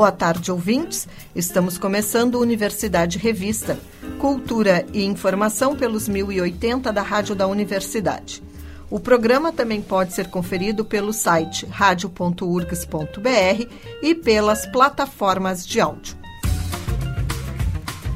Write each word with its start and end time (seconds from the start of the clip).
Boa 0.00 0.10
tarde, 0.10 0.50
ouvintes. 0.50 1.06
Estamos 1.36 1.76
começando 1.76 2.40
Universidade 2.40 3.18
Revista, 3.18 3.78
cultura 4.18 4.86
e 4.94 5.04
informação 5.04 5.76
pelos 5.76 6.08
1080 6.08 6.90
da 6.90 7.02
Rádio 7.02 7.34
da 7.34 7.46
Universidade. 7.46 8.42
O 8.88 8.98
programa 8.98 9.52
também 9.52 9.82
pode 9.82 10.14
ser 10.14 10.28
conferido 10.28 10.86
pelo 10.86 11.12
site 11.12 11.66
radio.urgs.br 11.66 13.68
e 14.00 14.14
pelas 14.14 14.64
plataformas 14.64 15.66
de 15.66 15.82
áudio. 15.82 16.16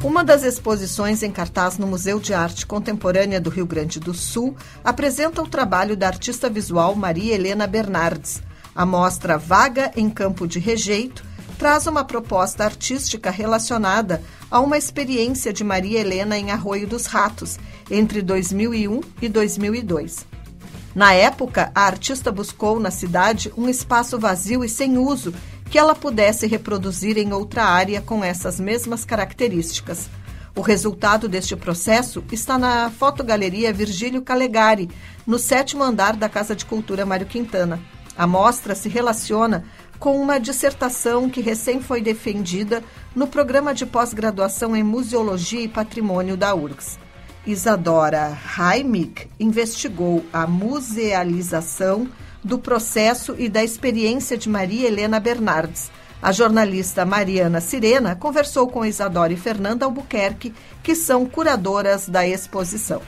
Uma 0.02 0.24
das 0.24 0.43
exposições 0.43 1.23
em 1.23 1.30
cartaz 1.30 1.77
no 1.77 1.87
Museu 1.87 2.19
de 2.19 2.32
Arte 2.32 2.65
Contemporânea 2.65 3.43
do 3.43 3.51
Rio 3.51 3.66
Grande 3.66 4.01
do 4.01 4.15
Sul 4.15 4.57
apresenta 4.82 5.43
o 5.43 5.46
trabalho 5.46 5.98
da 5.98 6.07
artista 6.07 6.48
visual 6.48 6.95
Maria 6.95 7.35
Helena 7.35 7.66
Bernardes. 7.66 8.43
A 8.74 8.87
mostra 8.87 9.37
Vaga 9.37 9.93
em 9.95 10.09
Campo 10.09 10.48
de 10.48 10.59
Rejeito 10.59 11.34
traz 11.59 11.87
uma 11.87 12.05
proposta 12.05 12.65
artística 12.65 13.31
relacionada 13.31 14.23
a 14.51 14.61
uma 14.61 14.79
experiência 14.79 15.53
de 15.53 15.65
Maria 15.65 16.01
Helena 16.01 16.37
em 16.37 16.51
Arroio 16.51 16.87
dos 16.87 17.07
Ratos, 17.07 17.59
entre 17.91 18.23
2001 18.23 19.01
e 19.23 19.29
2002. 19.29 20.27
Na 20.95 21.13
época, 21.13 21.73
a 21.74 21.83
artista 21.83 22.30
buscou 22.30 22.79
na 22.79 22.91
cidade 22.91 23.52
um 23.57 23.69
espaço 23.69 24.19
vazio 24.19 24.65
e 24.65 24.69
sem 24.69 24.96
uso 24.96 25.35
que 25.69 25.79
ela 25.79 25.95
pudesse 25.95 26.46
reproduzir 26.46 27.19
em 27.19 27.33
outra 27.33 27.65
área 27.65 28.01
com 28.01 28.23
essas 28.23 28.61
mesmas 28.61 29.05
características. 29.05 30.09
O 30.55 30.61
resultado 30.61 31.29
deste 31.29 31.57
processo 31.57 32.23
está 32.30 32.57
na 32.57 32.89
fotogaleria 32.91 33.73
Virgílio 33.73 34.23
Calegari, 34.23 34.89
no 35.27 35.37
sétimo 35.37 35.83
andar 35.83 36.15
da 36.15 36.29
Casa 36.29 36.55
de 36.55 36.65
Cultura 36.65 37.05
Mário 37.05 37.27
Quintana. 37.27 37.80
A 38.16 38.24
mostra 38.24 38.77
se 38.77 38.89
relaciona 38.89 39.65
com 40.05 40.21
uma 40.21 40.38
dissertação 40.38 41.30
que 41.30 41.41
recém 41.41 41.80
foi 41.80 42.02
defendida 42.02 42.85
no 43.16 43.27
programa 43.27 43.73
de 43.73 43.87
pós-graduação 43.87 44.77
em 44.77 44.83
Museologia 44.83 45.63
e 45.63 45.66
Patrimônio 45.66 46.37
da 46.37 46.55
URGS. 46.55 46.99
Isadora 47.46 48.37
Heimig 48.59 49.30
investigou 49.41 50.23
a 50.30 50.46
musealização 50.46 52.07
do 52.45 52.59
processo 52.59 53.35
e 53.38 53.49
da 53.49 53.65
experiência 53.65 54.37
de 54.37 54.46
Maria 54.46 54.88
Helena 54.88 55.19
Bernardes. 55.19 55.91
A 56.21 56.33
jornalista 56.33 57.07
Mariana 57.07 57.63
Sirena 57.63 58.15
conversou 58.15 58.68
com 58.68 58.85
Isadora 58.85 59.33
e 59.33 59.37
Fernanda 59.37 59.87
Albuquerque, 59.87 60.52
que 60.83 60.95
são 60.95 61.24
curadoras 61.24 62.11
da 62.11 62.27
exposição. 62.27 63.01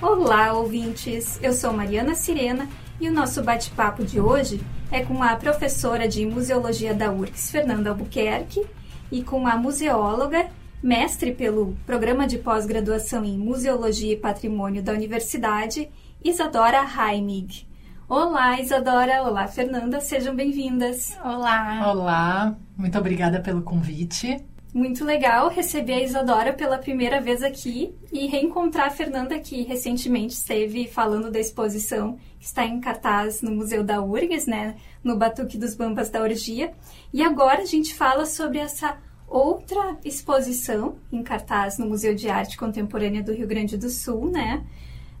Olá, 0.00 0.54
ouvintes! 0.54 1.38
Eu 1.42 1.52
sou 1.52 1.70
Mariana 1.70 2.14
Sirena 2.14 2.66
e 3.02 3.08
o 3.08 3.12
nosso 3.12 3.42
bate-papo 3.42 4.04
de 4.04 4.20
hoje 4.20 4.64
é 4.88 5.04
com 5.04 5.24
a 5.24 5.34
professora 5.34 6.06
de 6.06 6.24
museologia 6.24 6.94
da 6.94 7.10
URCS, 7.10 7.50
Fernanda 7.50 7.90
Albuquerque, 7.90 8.64
e 9.10 9.24
com 9.24 9.44
a 9.44 9.56
museóloga 9.56 10.46
mestre 10.80 11.32
pelo 11.32 11.76
Programa 11.84 12.28
de 12.28 12.38
Pós-Graduação 12.38 13.24
em 13.24 13.36
Museologia 13.36 14.12
e 14.12 14.16
Patrimônio 14.16 14.84
da 14.84 14.92
Universidade, 14.92 15.90
Isadora 16.24 16.78
Heimig. 16.78 17.66
Olá, 18.08 18.60
Isadora. 18.60 19.24
Olá, 19.24 19.48
Fernanda. 19.48 20.00
Sejam 20.00 20.36
bem-vindas. 20.36 21.18
Olá. 21.24 21.90
Olá. 21.90 22.56
Muito 22.76 22.96
obrigada 22.96 23.40
pelo 23.40 23.62
convite. 23.62 24.44
Muito 24.74 25.04
legal 25.04 25.50
receber 25.50 25.92
a 25.94 26.02
Isadora 26.02 26.54
pela 26.54 26.78
primeira 26.78 27.20
vez 27.20 27.42
aqui 27.42 27.94
e 28.10 28.26
reencontrar 28.26 28.86
a 28.86 28.90
Fernanda, 28.90 29.38
que 29.38 29.62
recentemente 29.64 30.32
esteve 30.32 30.88
falando 30.88 31.30
da 31.30 31.38
exposição 31.38 32.18
que 32.40 32.46
está 32.46 32.64
em 32.64 32.80
cartaz 32.80 33.42
no 33.42 33.50
Museu 33.50 33.84
da 33.84 34.00
URGS, 34.00 34.46
né, 34.46 34.76
no 35.04 35.14
Batuque 35.16 35.58
dos 35.58 35.74
Bambas 35.74 36.08
da 36.08 36.22
Orgia. 36.22 36.72
E 37.12 37.22
agora 37.22 37.60
a 37.60 37.66
gente 37.66 37.94
fala 37.94 38.24
sobre 38.24 38.58
essa 38.58 38.96
outra 39.28 39.98
exposição 40.04 40.96
em 41.12 41.22
cartaz 41.22 41.76
no 41.76 41.86
Museu 41.86 42.14
de 42.14 42.30
Arte 42.30 42.56
Contemporânea 42.56 43.22
do 43.22 43.32
Rio 43.32 43.46
Grande 43.46 43.76
do 43.76 43.90
Sul, 43.90 44.30
né? 44.30 44.64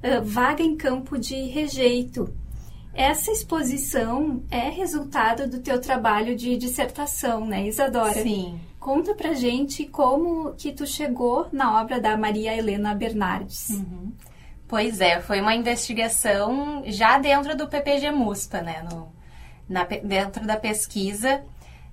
Uh, 0.02 0.24
Vaga 0.24 0.62
em 0.62 0.76
Campo 0.76 1.18
de 1.18 1.34
Rejeito. 1.34 2.34
Essa 2.94 3.30
exposição 3.30 4.42
é 4.50 4.68
resultado 4.68 5.48
do 5.48 5.60
teu 5.60 5.80
trabalho 5.80 6.36
de 6.36 6.56
dissertação, 6.56 7.46
né, 7.46 7.66
Isadora? 7.66 8.22
Sim. 8.22 8.58
Conta 8.82 9.14
pra 9.14 9.32
gente 9.32 9.86
como 9.86 10.54
que 10.54 10.72
tu 10.72 10.86
chegou 10.86 11.48
na 11.52 11.80
obra 11.80 12.00
da 12.00 12.16
Maria 12.16 12.56
Helena 12.56 12.94
Bernardes. 12.94 13.70
Uhum. 13.70 14.12
Pois 14.66 15.00
é, 15.00 15.20
foi 15.20 15.40
uma 15.40 15.54
investigação 15.54 16.82
já 16.86 17.18
dentro 17.18 17.56
do 17.56 17.68
PPG 17.68 18.10
MUSPA, 18.10 18.62
né, 18.62 18.84
no, 18.90 19.12
na, 19.68 19.84
dentro 19.84 20.46
da 20.46 20.56
pesquisa 20.56 21.42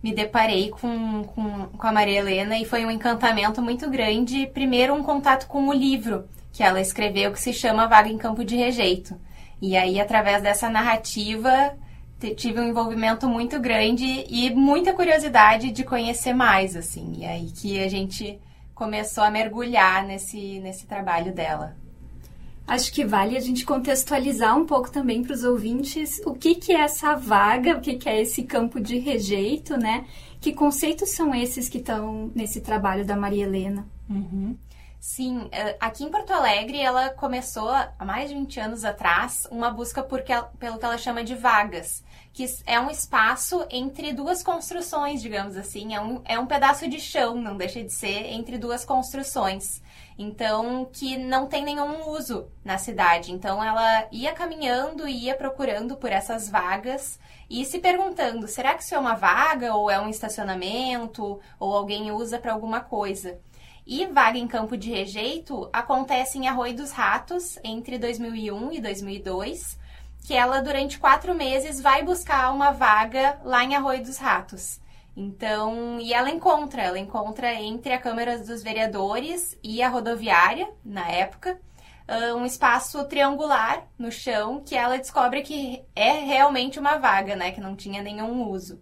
me 0.01 0.13
deparei 0.13 0.69
com, 0.69 1.23
com, 1.25 1.65
com 1.67 1.87
a 1.87 1.91
Maria 1.91 2.19
Helena 2.19 2.57
e 2.57 2.65
foi 2.65 2.85
um 2.85 2.91
encantamento 2.91 3.61
muito 3.61 3.89
grande. 3.89 4.47
Primeiro, 4.47 4.93
um 4.93 5.03
contato 5.03 5.45
com 5.47 5.67
o 5.67 5.73
livro 5.73 6.27
que 6.51 6.63
ela 6.63 6.81
escreveu, 6.81 7.31
que 7.31 7.39
se 7.39 7.53
chama 7.53 7.87
Vaga 7.87 8.09
em 8.09 8.17
Campo 8.17 8.43
de 8.43 8.55
Rejeito. 8.55 9.19
E 9.61 9.75
aí, 9.75 9.99
através 9.99 10.41
dessa 10.41 10.69
narrativa, 10.69 11.77
tive 12.35 12.59
um 12.59 12.67
envolvimento 12.67 13.27
muito 13.27 13.59
grande 13.59 14.25
e 14.29 14.49
muita 14.53 14.93
curiosidade 14.93 15.71
de 15.71 15.83
conhecer 15.83 16.33
mais, 16.33 16.75
assim. 16.75 17.13
E 17.17 17.25
aí 17.25 17.51
que 17.51 17.81
a 17.81 17.87
gente 17.87 18.39
começou 18.75 19.23
a 19.23 19.31
mergulhar 19.31 20.05
nesse, 20.05 20.59
nesse 20.59 20.85
trabalho 20.85 21.33
dela. 21.33 21.75
Acho 22.67 22.93
que 22.93 23.03
vale 23.03 23.35
a 23.35 23.39
gente 23.39 23.65
contextualizar 23.65 24.55
um 24.55 24.65
pouco 24.65 24.91
também 24.91 25.23
para 25.23 25.33
os 25.33 25.43
ouvintes 25.43 26.21
o 26.23 26.35
que, 26.35 26.53
que 26.53 26.71
é 26.71 26.81
essa 26.81 27.15
vaga, 27.15 27.75
o 27.75 27.81
que, 27.81 27.95
que 27.95 28.07
é 28.07 28.21
esse 28.21 28.43
campo 28.43 28.79
de 28.79 28.99
rejeito, 28.99 29.75
né? 29.75 30.05
Que 30.39 30.53
conceitos 30.53 31.09
são 31.09 31.33
esses 31.33 31.67
que 31.67 31.79
estão 31.79 32.31
nesse 32.35 32.61
trabalho 32.61 33.03
da 33.03 33.15
Maria 33.15 33.45
Helena? 33.45 33.87
Uhum. 34.07 34.55
Sim, 34.99 35.47
eh, 35.51 35.77
aqui 35.79 36.03
em 36.03 36.09
Porto 36.11 36.31
Alegre 36.31 36.79
ela 36.79 37.09
começou 37.09 37.69
há 37.69 38.05
mais 38.05 38.29
de 38.29 38.35
20 38.35 38.59
anos 38.59 38.85
atrás 38.85 39.47
uma 39.49 39.71
busca 39.71 40.03
por 40.03 40.21
que, 40.21 40.33
pelo 40.59 40.77
que 40.77 40.85
ela 40.85 40.97
chama 40.97 41.23
de 41.23 41.35
vagas, 41.35 42.03
que 42.39 42.45
é 42.65 42.79
um 42.79 42.89
espaço 42.89 43.65
entre 43.69 44.13
duas 44.13 44.41
construções, 44.41 45.21
digamos 45.21 45.57
assim, 45.57 45.93
é 45.93 45.99
um, 45.99 46.21
é 46.23 46.39
um 46.39 46.45
pedaço 46.45 46.87
de 46.87 46.97
chão, 46.97 47.35
não 47.35 47.57
deixa 47.57 47.83
de 47.83 47.91
ser, 47.91 48.31
entre 48.31 48.57
duas 48.57 48.85
construções. 48.85 49.81
Então, 50.17 50.89
que 50.93 51.17
não 51.17 51.47
tem 51.47 51.65
nenhum 51.65 52.07
uso 52.07 52.47
na 52.63 52.77
cidade. 52.77 53.33
Então, 53.33 53.61
ela 53.61 54.07
ia 54.09 54.31
caminhando 54.31 55.05
e 55.05 55.25
ia 55.25 55.35
procurando 55.35 55.97
por 55.97 56.13
essas 56.13 56.49
vagas 56.49 57.19
e 57.49 57.65
se 57.65 57.77
perguntando: 57.79 58.47
será 58.47 58.73
que 58.73 58.83
isso 58.83 58.95
é 58.95 58.99
uma 58.99 59.15
vaga 59.15 59.75
ou 59.75 59.91
é 59.91 59.99
um 59.99 60.07
estacionamento 60.07 61.41
ou 61.59 61.75
alguém 61.75 62.09
usa 62.09 62.39
para 62.39 62.53
alguma 62.53 62.79
coisa? 62.79 63.37
E 63.85 64.05
vaga 64.05 64.37
em 64.37 64.47
campo 64.47 64.77
de 64.77 64.89
rejeito 64.89 65.69
acontece 65.73 66.37
em 66.37 66.47
Arroio 66.47 66.75
dos 66.75 66.91
Ratos 66.91 67.59
entre 67.65 67.97
2001 67.97 68.71
e 68.71 68.79
2002, 68.79 69.78
que 70.25 70.33
ela 70.33 70.61
durante 70.61 70.99
quatro 70.99 71.33
meses 71.33 71.81
vai 71.81 72.03
buscar 72.03 72.53
uma 72.53 72.71
vaga 72.71 73.39
lá 73.43 73.63
em 73.63 73.75
Arroio 73.75 74.03
dos 74.03 74.17
Ratos. 74.17 74.79
Então, 75.15 75.99
e 75.99 76.13
ela 76.13 76.29
encontra, 76.29 76.81
ela 76.81 76.99
encontra 76.99 77.53
entre 77.53 77.91
a 77.91 77.99
Câmara 77.99 78.37
dos 78.37 78.63
Vereadores 78.63 79.57
e 79.63 79.81
a 79.81 79.89
rodoviária, 79.89 80.69
na 80.83 81.09
época, 81.09 81.59
ah, 82.07 82.33
um 82.35 82.45
espaço 82.45 83.03
triangular 83.05 83.87
no 83.97 84.11
chão 84.11 84.63
que 84.65 84.75
ela 84.75 84.97
descobre 84.97 85.43
que 85.43 85.83
é 85.95 86.13
realmente 86.13 86.79
uma 86.79 86.97
vaga, 86.97 87.35
né, 87.35 87.51
que 87.51 87.61
não 87.61 87.75
tinha 87.75 88.01
nenhum 88.01 88.49
uso. 88.49 88.81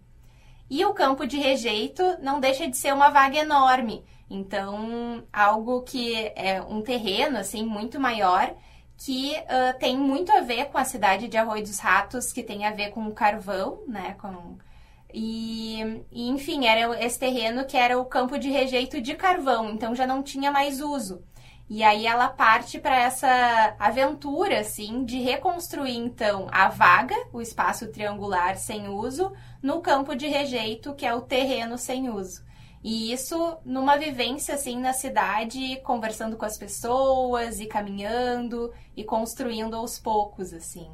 E 0.70 0.86
o 0.86 0.94
campo 0.94 1.26
de 1.28 1.38
rejeito 1.38 2.04
não 2.22 2.40
deixa 2.40 2.70
de 2.70 2.78
ser 2.78 2.94
uma 2.94 3.10
vaga 3.10 3.38
enorme, 3.38 4.06
então 4.30 5.24
algo 5.32 5.82
que 5.82 6.32
é 6.36 6.62
um 6.62 6.82
terreno 6.82 7.38
assim 7.38 7.66
muito 7.66 8.00
maior 8.00 8.54
que 8.98 9.34
uh, 9.34 9.78
tem 9.80 9.98
muito 9.98 10.32
a 10.32 10.42
ver 10.42 10.66
com 10.66 10.78
a 10.78 10.84
cidade 10.84 11.28
de 11.28 11.38
Arroio 11.38 11.64
dos 11.64 11.80
Ratos, 11.80 12.34
que 12.34 12.44
tem 12.44 12.66
a 12.66 12.72
ver 12.72 12.90
com 12.90 13.08
o 13.08 13.14
carvão, 13.14 13.84
né, 13.88 14.16
com 14.20 14.58
e, 15.14 16.04
e, 16.12 16.28
enfim, 16.30 16.66
era 16.66 17.04
esse 17.04 17.18
terreno 17.18 17.66
que 17.66 17.78
era 17.78 17.98
o 17.98 18.06
campo 18.06 18.38
de 18.38 18.50
rejeito 18.50 19.02
de 19.02 19.16
carvão, 19.16 19.70
então 19.70 19.96
já 19.96 20.06
não 20.06 20.22
tinha 20.22 20.52
mais 20.52 20.82
uso. 20.82 21.24
E 21.70 21.84
aí 21.84 22.08
ela 22.08 22.30
parte 22.30 22.80
para 22.80 22.98
essa 22.98 23.76
aventura, 23.78 24.62
assim, 24.62 25.04
de 25.04 25.20
reconstruir 25.20 25.98
então 25.98 26.48
a 26.52 26.70
vaga, 26.70 27.16
o 27.34 27.42
espaço 27.42 27.92
triangular 27.92 28.58
sem 28.58 28.88
uso, 28.88 29.34
no 29.62 29.82
campo 29.82 30.16
de 30.16 30.28
rejeito, 30.28 30.94
que 30.94 31.06
é 31.06 31.14
o 31.14 31.22
terreno 31.22 31.78
sem 31.78 32.10
uso. 32.10 32.47
E 32.90 33.12
isso 33.12 33.58
numa 33.66 33.98
vivência 33.98 34.56
assim 34.56 34.80
na 34.80 34.94
cidade, 34.94 35.76
conversando 35.84 36.38
com 36.38 36.46
as 36.46 36.58
pessoas 36.58 37.60
e 37.60 37.66
caminhando 37.66 38.72
e 38.96 39.04
construindo 39.04 39.76
aos 39.76 40.00
poucos 40.00 40.54
assim 40.54 40.88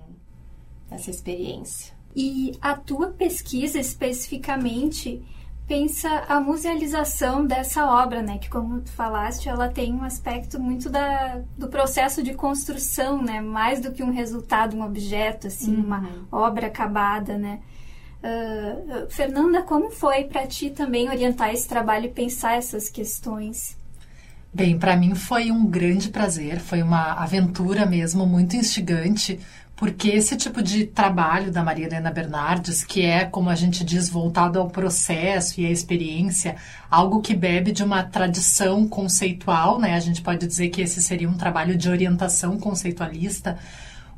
essa 0.90 1.12
experiência. 1.12 1.94
E 2.16 2.58
a 2.60 2.76
tua 2.76 3.10
pesquisa 3.10 3.78
especificamente 3.78 5.24
pensa 5.68 6.10
a 6.28 6.40
musealização 6.40 7.46
dessa 7.46 7.86
obra, 7.86 8.24
né? 8.24 8.40
Que 8.40 8.50
como 8.50 8.82
tu 8.82 8.92
falaste, 8.92 9.48
ela 9.48 9.70
tem 9.70 9.94
um 9.94 10.04
aspecto 10.04 10.60
muito 10.60 10.90
da, 10.90 11.44
do 11.56 11.68
processo 11.68 12.24
de 12.24 12.34
construção, 12.34 13.22
né? 13.22 13.40
Mais 13.40 13.80
do 13.80 13.92
que 13.92 14.02
um 14.02 14.12
resultado, 14.12 14.76
um 14.76 14.84
objeto, 14.84 15.46
assim, 15.46 15.76
uhum. 15.76 15.84
uma 15.84 16.10
obra 16.32 16.66
acabada, 16.66 17.38
né? 17.38 17.60
Uh, 18.24 19.06
Fernanda, 19.10 19.62
como 19.64 19.92
foi 19.92 20.24
para 20.24 20.48
ti 20.48 20.70
também 20.70 21.10
orientar 21.10 21.54
esse 21.54 21.68
trabalho 21.68 22.06
e 22.06 22.10
pensar 22.10 22.58
essas 22.58 22.90
questões? 22.90 23.78
Bem, 24.54 24.78
para 24.78 24.96
mim 24.96 25.14
foi 25.14 25.52
um 25.52 25.66
grande 25.66 26.10
prazer, 26.10 26.60
foi 26.60 26.82
uma 26.82 27.14
aventura 27.14 27.86
mesmo 27.86 28.26
muito 28.26 28.56
instigante, 28.56 29.40
porque 29.76 30.10
esse 30.10 30.38
tipo 30.38 30.62
de 30.62 30.86
trabalho 30.86 31.52
da 31.52 31.64
Maria 31.64 31.88
Helena 31.88 32.12
Bernardes, 32.12 32.84
que 32.84 33.02
é, 33.02 33.26
como 33.26 33.50
a 33.50 33.56
gente 33.56 33.84
diz, 33.84 34.08
voltado 34.08 34.60
ao 34.60 34.70
processo 34.70 35.60
e 35.60 35.66
à 35.66 35.70
experiência, 35.70 36.56
algo 36.90 37.20
que 37.20 37.36
bebe 37.36 37.72
de 37.72 37.84
uma 37.84 38.04
tradição 38.04 38.88
conceitual, 38.88 39.80
né? 39.80 39.96
A 39.96 40.00
gente 40.00 40.22
pode 40.22 40.48
dizer 40.48 40.70
que 40.70 40.82
esse 40.82 41.02
seria 41.02 41.28
um 41.28 41.36
trabalho 41.36 41.76
de 41.76 41.90
orientação 41.90 42.58
conceitualista. 42.58 43.58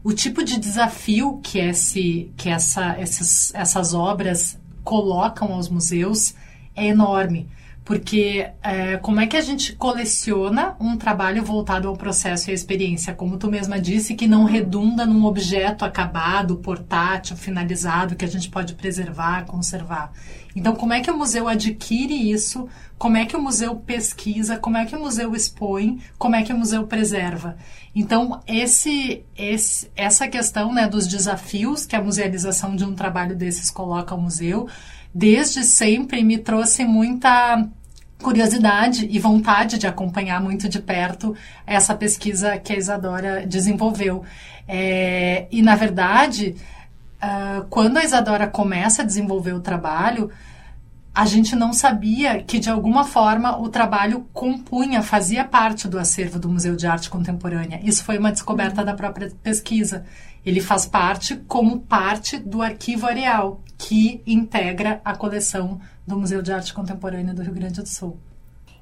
O 0.05 0.13
tipo 0.13 0.43
de 0.43 0.59
desafio 0.59 1.39
que, 1.41 1.57
esse, 1.57 2.31
que 2.37 2.47
essa, 2.47 2.95
esses, 3.01 3.51
essas 3.55 3.95
obras 3.95 4.55
colocam 4.83 5.51
aos 5.51 5.67
museus 5.67 6.35
é 6.75 6.85
enorme 6.85 7.49
porque 7.85 8.49
é, 8.63 8.97
como 8.97 9.19
é 9.19 9.27
que 9.27 9.37
a 9.37 9.41
gente 9.41 9.73
coleciona 9.73 10.75
um 10.79 10.97
trabalho 10.97 11.43
voltado 11.43 11.87
ao 11.87 11.95
processo 11.95 12.49
e 12.49 12.51
à 12.51 12.53
experiência? 12.53 13.13
Como 13.13 13.37
tu 13.37 13.47
mesma 13.49 13.79
disse, 13.79 14.15
que 14.15 14.27
não 14.27 14.43
redunda 14.43 15.05
num 15.05 15.23
objeto 15.23 15.85
acabado, 15.85 16.57
portátil, 16.57 17.37
finalizado, 17.37 18.15
que 18.15 18.25
a 18.25 18.27
gente 18.27 18.49
pode 18.49 18.73
preservar, 18.73 19.45
conservar. 19.45 20.11
Então, 20.55 20.73
como 20.73 20.93
é 20.93 21.01
que 21.01 21.11
o 21.11 21.17
museu 21.17 21.47
adquire 21.47 22.31
isso? 22.31 22.67
Como 22.97 23.17
é 23.17 23.25
que 23.25 23.37
o 23.37 23.41
museu 23.41 23.75
pesquisa? 23.75 24.57
Como 24.57 24.77
é 24.77 24.85
que 24.85 24.95
o 24.95 24.99
museu 24.99 25.35
expõe? 25.35 26.01
Como 26.17 26.35
é 26.35 26.41
que 26.41 26.53
o 26.53 26.57
museu 26.57 26.87
preserva? 26.87 27.55
Então, 27.93 28.41
esse, 28.47 29.23
esse, 29.37 29.91
essa 29.95 30.27
questão 30.27 30.73
né, 30.73 30.87
dos 30.87 31.07
desafios 31.07 31.85
que 31.85 31.95
a 31.95 32.01
musealização 32.01 32.75
de 32.75 32.83
um 32.83 32.95
trabalho 32.95 33.35
desses 33.35 33.69
coloca 33.69 34.15
ao 34.15 34.19
museu 34.19 34.67
desde 35.15 35.63
sempre 35.63 36.21
me 36.21 36.37
trouxe 36.37 36.83
muita 36.83 37.65
curiosidade 38.21 39.07
e 39.09 39.17
vontade 39.17 39.77
de 39.77 39.87
acompanhar 39.87 40.41
muito 40.41 40.67
de 40.67 40.81
perto 40.81 41.33
essa 41.65 41.95
pesquisa 41.95 42.57
que 42.57 42.73
a 42.73 42.77
Isadora 42.77 43.47
desenvolveu. 43.47 44.25
É, 44.67 45.47
e, 45.49 45.61
na 45.61 45.75
verdade, 45.75 46.55
uh, 47.23 47.65
quando 47.69 47.95
a 47.95 48.03
Isadora 48.03 48.45
começa 48.45 49.03
a 49.03 49.05
desenvolver 49.05 49.53
o 49.53 49.61
trabalho, 49.61 50.29
a 51.13 51.25
gente 51.25 51.55
não 51.55 51.71
sabia 51.71 52.43
que, 52.43 52.59
de 52.59 52.69
alguma 52.69 53.05
forma, 53.05 53.57
o 53.57 53.69
trabalho 53.69 54.27
compunha, 54.33 55.01
fazia 55.01 55.45
parte 55.45 55.87
do 55.87 55.97
acervo 55.97 56.37
do 56.37 56.49
Museu 56.49 56.75
de 56.75 56.87
Arte 56.87 57.09
Contemporânea. 57.09 57.79
Isso 57.83 58.03
foi 58.03 58.17
uma 58.17 58.33
descoberta 58.33 58.83
da 58.83 58.93
própria 58.93 59.31
pesquisa. 59.41 60.03
Ele 60.45 60.59
faz 60.59 60.85
parte 60.85 61.37
como 61.47 61.79
parte 61.79 62.37
do 62.37 62.61
arquivo 62.61 63.07
areal, 63.07 63.61
que 63.77 64.21
integra 64.25 65.01
a 65.03 65.15
coleção 65.15 65.79
do 66.05 66.17
Museu 66.17 66.41
de 66.41 66.51
Arte 66.51 66.73
Contemporânea 66.73 67.33
do 67.33 67.41
Rio 67.41 67.53
Grande 67.53 67.81
do 67.81 67.89
Sul. 67.89 68.19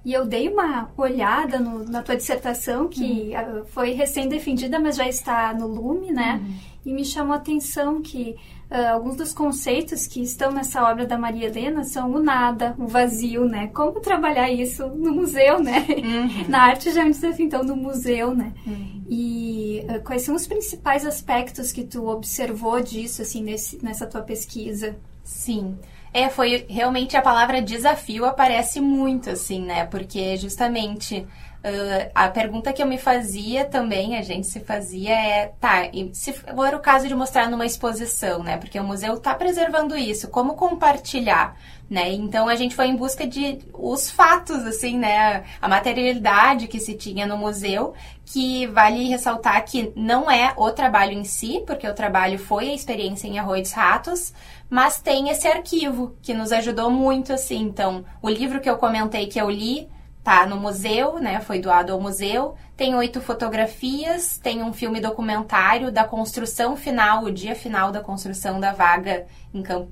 E 0.05 0.11
eu 0.11 0.25
dei 0.25 0.49
uma 0.49 0.91
olhada 0.97 1.59
no, 1.59 1.85
na 1.85 2.01
tua 2.01 2.17
dissertação, 2.17 2.89
que 2.89 3.31
uhum. 3.31 3.65
foi 3.65 3.91
recém-defendida, 3.91 4.77
mas 4.77 4.97
já 4.97 5.07
está 5.07 5.53
no 5.53 5.65
Lume, 5.65 6.11
né? 6.11 6.41
Uhum. 6.43 6.55
E 6.85 6.93
me 6.93 7.05
chamou 7.05 7.33
a 7.33 7.37
atenção 7.37 8.01
que 8.01 8.35
uh, 8.69 8.93
alguns 8.93 9.15
dos 9.15 9.31
conceitos 9.31 10.05
que 10.05 10.21
estão 10.21 10.51
nessa 10.51 10.83
obra 10.83 11.05
da 11.05 11.17
Maria 11.17 11.47
Helena 11.47 11.85
são 11.85 12.11
o 12.11 12.21
nada, 12.21 12.75
o 12.77 12.85
vazio, 12.85 13.45
né? 13.45 13.67
Como 13.67 14.01
trabalhar 14.01 14.51
isso 14.51 14.87
no 14.87 15.13
museu, 15.13 15.63
né? 15.63 15.85
Uhum. 15.87 16.47
Na 16.51 16.63
arte 16.63 16.91
já 16.91 17.03
é 17.03 17.05
um 17.05 17.11
desafio, 17.11 17.45
então, 17.45 17.63
no 17.63 17.77
museu, 17.77 18.35
né? 18.35 18.51
Uhum. 18.67 19.03
E 19.09 19.85
uh, 19.87 20.03
quais 20.03 20.23
são 20.23 20.35
os 20.35 20.45
principais 20.45 21.05
aspectos 21.05 21.71
que 21.71 21.85
tu 21.85 22.07
observou 22.07 22.81
disso, 22.81 23.21
assim, 23.21 23.41
nesse, 23.41 23.81
nessa 23.81 24.05
tua 24.05 24.21
pesquisa? 24.21 24.97
Sim. 25.23 25.77
É, 26.13 26.29
foi 26.29 26.65
realmente 26.69 27.17
a 27.17 27.21
palavra 27.21 27.61
desafio 27.61 28.25
aparece 28.25 28.79
muito, 28.79 29.31
assim, 29.31 29.61
né? 29.61 29.85
Porque 29.85 30.37
justamente 30.37 31.25
uh, 31.63 32.11
a 32.13 32.27
pergunta 32.27 32.71
que 32.73 32.83
eu 32.83 32.85
me 32.85 32.97
fazia 32.97 33.65
também, 33.65 34.17
a 34.17 34.21
gente 34.21 34.45
se 34.45 34.59
fazia 34.59 35.11
é, 35.11 35.47
tá, 35.59 35.89
se 36.11 36.33
for 36.33 36.75
o 36.75 36.79
caso 36.79 37.07
de 37.07 37.15
mostrar 37.15 37.49
numa 37.49 37.65
exposição, 37.65 38.43
né? 38.43 38.57
Porque 38.57 38.79
o 38.79 38.83
museu 38.83 39.15
está 39.15 39.33
preservando 39.33 39.97
isso, 39.97 40.27
como 40.27 40.53
compartilhar? 40.53 41.57
Né? 41.89 42.11
Então 42.13 42.47
a 42.47 42.55
gente 42.55 42.75
foi 42.75 42.87
em 42.87 42.95
busca 42.95 43.27
de 43.27 43.59
os 43.73 44.09
fatos, 44.09 44.65
assim, 44.65 44.97
né? 44.97 45.43
A 45.61 45.67
materialidade 45.67 46.67
que 46.67 46.79
se 46.79 46.95
tinha 46.95 47.27
no 47.27 47.37
museu, 47.37 47.93
que 48.25 48.65
vale 48.67 49.09
ressaltar 49.09 49.63
que 49.63 49.91
não 49.95 50.31
é 50.31 50.53
o 50.57 50.71
trabalho 50.71 51.11
em 51.11 51.23
si, 51.23 51.61
porque 51.67 51.87
o 51.87 51.93
trabalho 51.93 52.39
foi 52.39 52.69
a 52.69 52.73
experiência 52.73 53.27
em 53.27 53.37
Arroio 53.37 53.61
dos 53.61 53.73
Ratos, 53.73 54.33
mas 54.73 54.99
tem 54.99 55.29
esse 55.29 55.47
arquivo 55.47 56.15
que 56.19 56.33
nos 56.33 56.51
ajudou 56.51 56.89
muito, 56.89 57.31
assim. 57.31 57.61
Então, 57.61 58.03
o 58.23 58.27
livro 58.27 58.59
que 58.59 58.67
eu 58.67 58.75
comentei 58.75 59.27
que 59.27 59.39
eu 59.39 59.47
li 59.47 59.87
tá 60.23 60.47
no 60.47 60.57
museu, 60.57 61.19
né? 61.19 61.39
Foi 61.41 61.59
doado 61.59 61.93
ao 61.93 62.01
museu. 62.01 62.55
Tem 62.75 62.95
oito 62.95 63.21
fotografias, 63.21 64.39
tem 64.39 64.63
um 64.63 64.73
filme 64.73 64.99
documentário 64.99 65.91
da 65.91 66.03
construção 66.03 66.75
final, 66.75 67.23
o 67.23 67.31
dia 67.31 67.53
final 67.53 67.91
da 67.91 68.01
construção 68.01 68.59
da 68.59 68.73
vaga 68.73 69.27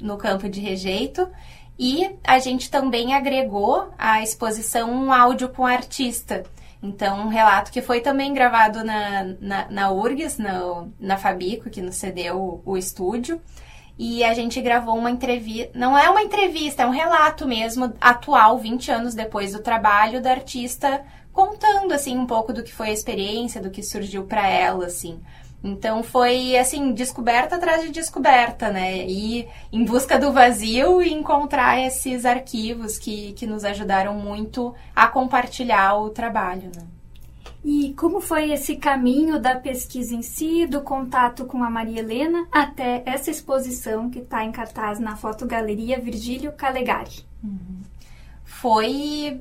no 0.02 0.18
campo 0.18 0.50
de 0.50 0.60
rejeito. 0.60 1.30
E 1.78 2.16
a 2.24 2.40
gente 2.40 2.72
também 2.72 3.14
agregou 3.14 3.88
à 4.00 4.24
exposição 4.24 4.92
um 4.92 5.14
áudio 5.14 5.50
com 5.50 5.62
o 5.62 5.68
artista. 5.68 6.42
Então, 6.82 7.20
um 7.20 7.28
relato 7.28 7.72
que 7.72 7.84
foi 7.84 8.02
também 8.02 8.34
gravado 8.34 8.84
na, 8.84 9.26
na, 9.40 9.70
na 9.70 9.92
URGS, 9.92 10.40
na, 10.40 10.88
na 11.00 11.18
Fabico, 11.18 11.70
que 11.70 11.84
nos 11.84 11.98
cedeu 11.98 12.64
o, 12.66 12.72
o 12.72 12.78
estúdio 12.78 13.40
e 13.98 14.24
a 14.24 14.34
gente 14.34 14.62
gravou 14.62 14.98
uma 14.98 15.12
entrevista. 15.12 15.72
Não 15.78 15.98
é 15.98 16.10
uma 16.10 16.22
entrevista, 16.22 16.84
é 16.84 16.86
um 16.86 16.92
relato 16.92 17.48
mesmo, 17.48 17.94
atual, 18.00 18.58
20 18.58 18.92
anos 18.92 19.14
depois 19.14 19.54
do 19.54 19.60
trabalho 19.60 20.22
da 20.22 20.32
artista, 20.32 21.04
contando 21.32 21.94
assim 21.94 22.18
um 22.18 22.26
pouco 22.26 22.52
do 22.52 22.64
que 22.64 22.74
foi 22.74 22.90
a 22.90 22.94
experiência, 22.94 23.62
do 23.62 23.70
que 23.70 23.84
surgiu 23.84 24.24
para 24.24 24.48
ela, 24.48 24.86
assim. 24.86 25.20
Então 25.64 26.02
foi 26.02 26.58
assim, 26.58 26.92
descoberta 26.92 27.56
atrás 27.56 27.84
de 27.84 27.90
descoberta, 27.90 28.72
né? 28.72 29.06
E 29.06 29.48
em 29.72 29.86
busca 29.86 30.18
do 30.18 30.32
vazio 30.32 31.02
e 31.02 31.14
encontrar 31.14 31.80
esses 31.80 32.26
arquivos 32.26 32.98
que, 32.98 33.34
que 33.34 33.46
nos 33.46 33.64
ajudaram 33.64 34.16
muito 34.16 34.74
a 34.96 35.08
compartilhar 35.08 35.96
o 35.98 36.10
trabalho, 36.10 36.72
né? 36.76 36.84
E 37.64 37.94
como 37.94 38.20
foi 38.20 38.52
esse 38.52 38.76
caminho 38.76 39.40
da 39.40 39.56
pesquisa 39.56 40.16
em 40.16 40.24
si, 40.24 40.66
do 40.66 40.82
contato 40.82 41.46
com 41.46 41.64
a 41.64 41.70
Maria 41.70 42.00
Helena, 42.00 42.48
até 42.52 43.04
essa 43.06 43.30
exposição 43.30 44.10
que 44.10 44.20
está 44.20 44.44
em 44.44 44.52
cartaz 44.52 45.00
na 45.00 45.16
Fotogaleria 45.16 46.00
Virgílio 46.00 46.52
Calegari? 46.54 47.24
Uhum. 47.44 47.82
Foi 48.44 49.40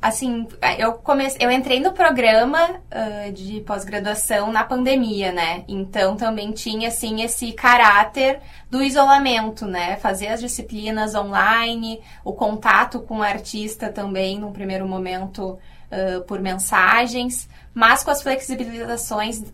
assim, 0.00 0.46
eu 0.78 0.92
comecei, 0.94 1.44
eu 1.44 1.50
entrei 1.50 1.80
no 1.80 1.92
programa 1.92 2.58
uh, 2.70 3.32
de 3.32 3.60
pós-graduação 3.60 4.52
na 4.52 4.62
pandemia, 4.64 5.32
né? 5.32 5.64
Então 5.66 6.16
também 6.16 6.52
tinha 6.52 6.88
assim 6.88 7.22
esse 7.22 7.52
caráter 7.52 8.40
do 8.70 8.82
isolamento, 8.82 9.66
né? 9.66 9.96
Fazer 9.96 10.28
as 10.28 10.40
disciplinas 10.40 11.14
online, 11.14 12.00
o 12.24 12.32
contato 12.32 13.00
com 13.00 13.18
o 13.18 13.22
artista 13.22 13.92
também, 13.92 14.38
num 14.38 14.52
primeiro 14.52 14.86
momento 14.86 15.58
uh, 15.90 16.22
por 16.24 16.40
mensagens. 16.40 17.48
Mas 17.74 18.02
com 18.02 18.10
as 18.10 18.22
flexibilizações, 18.22 19.38
uh, 19.38 19.52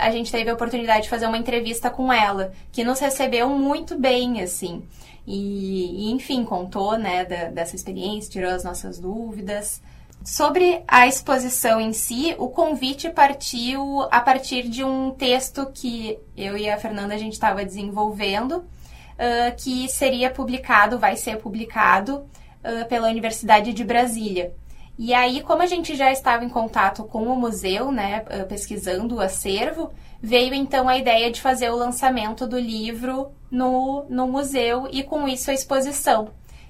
a 0.00 0.10
gente 0.10 0.30
teve 0.30 0.50
a 0.50 0.54
oportunidade 0.54 1.04
de 1.04 1.08
fazer 1.08 1.26
uma 1.26 1.38
entrevista 1.38 1.90
com 1.90 2.12
ela, 2.12 2.52
que 2.70 2.84
nos 2.84 3.00
recebeu 3.00 3.48
muito 3.48 3.98
bem, 3.98 4.40
assim. 4.40 4.84
E, 5.26 6.08
e 6.08 6.12
enfim, 6.12 6.44
contou, 6.44 6.98
né, 6.98 7.24
da, 7.24 7.44
dessa 7.46 7.74
experiência, 7.74 8.30
tirou 8.30 8.50
as 8.50 8.64
nossas 8.64 8.98
dúvidas. 8.98 9.82
Sobre 10.24 10.82
a 10.88 11.06
exposição 11.06 11.80
em 11.80 11.92
si, 11.92 12.34
o 12.38 12.48
convite 12.48 13.10
partiu 13.10 14.02
a 14.10 14.20
partir 14.20 14.68
de 14.68 14.82
um 14.82 15.10
texto 15.10 15.70
que 15.74 16.18
eu 16.36 16.56
e 16.56 16.68
a 16.68 16.78
Fernanda 16.78 17.14
a 17.14 17.18
gente 17.18 17.34
estava 17.34 17.64
desenvolvendo, 17.64 18.58
uh, 18.58 19.56
que 19.58 19.88
seria 19.88 20.30
publicado, 20.30 20.98
vai 20.98 21.16
ser 21.16 21.36
publicado 21.38 22.26
uh, 22.64 22.88
pela 22.88 23.08
Universidade 23.08 23.72
de 23.72 23.84
Brasília. 23.84 24.54
E 24.96 25.12
aí, 25.12 25.42
como 25.42 25.62
a 25.62 25.66
gente 25.66 25.96
já 25.96 26.12
estava 26.12 26.44
em 26.44 26.48
contato 26.48 27.04
com 27.04 27.24
o 27.24 27.36
museu, 27.36 27.90
né, 27.90 28.24
eh, 28.28 28.44
pesquisando 28.44 29.16
o 29.16 29.20
acervo, 29.20 29.90
veio 30.22 30.54
então 30.54 30.88
a 30.88 30.96
ideia 30.96 31.30
de 31.32 31.40
fazer 31.40 31.68
o 31.70 31.76
lançamento 31.76 32.46
do 32.46 32.58
livro 32.58 33.32
no, 33.50 34.06
no 34.08 34.28
museu 34.28 34.88
e 34.90 35.02
com 35.02 35.26
isso 35.26 35.50
a 35.50 35.54
exposição. 35.54 36.28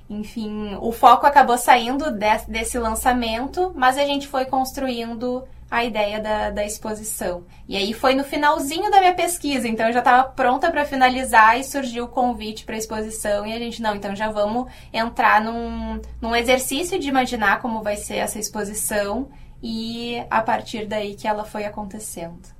Enfim, 0.08 0.76
o 0.80 0.90
foco 0.92 1.26
acabou 1.26 1.56
saindo 1.56 2.10
de, 2.10 2.38
desse 2.48 2.78
lançamento, 2.78 3.72
mas 3.74 3.98
a 3.98 4.04
gente 4.04 4.26
foi 4.26 4.44
construindo 4.46 5.44
a 5.70 5.84
ideia 5.84 6.20
da, 6.20 6.50
da 6.50 6.64
exposição. 6.64 7.44
E 7.68 7.76
aí 7.76 7.92
foi 7.92 8.14
no 8.14 8.24
finalzinho 8.24 8.90
da 8.90 9.00
minha 9.00 9.14
pesquisa, 9.14 9.66
então 9.66 9.86
eu 9.86 9.92
já 9.92 9.98
estava 9.98 10.28
pronta 10.28 10.70
para 10.70 10.84
finalizar 10.84 11.58
e 11.58 11.64
surgiu 11.64 12.04
o 12.04 12.08
convite 12.08 12.64
para 12.64 12.74
a 12.74 12.78
exposição 12.78 13.46
e 13.46 13.52
a 13.52 13.58
gente, 13.58 13.82
não, 13.82 13.94
então 13.94 14.14
já 14.14 14.30
vamos 14.30 14.70
entrar 14.92 15.42
num, 15.42 16.00
num 16.20 16.36
exercício 16.36 16.98
de 16.98 17.08
imaginar 17.08 17.60
como 17.60 17.82
vai 17.82 17.96
ser 17.96 18.16
essa 18.16 18.38
exposição 18.38 19.28
e 19.62 20.22
a 20.30 20.42
partir 20.42 20.86
daí 20.86 21.14
que 21.14 21.26
ela 21.26 21.44
foi 21.44 21.64
acontecendo. 21.64 22.54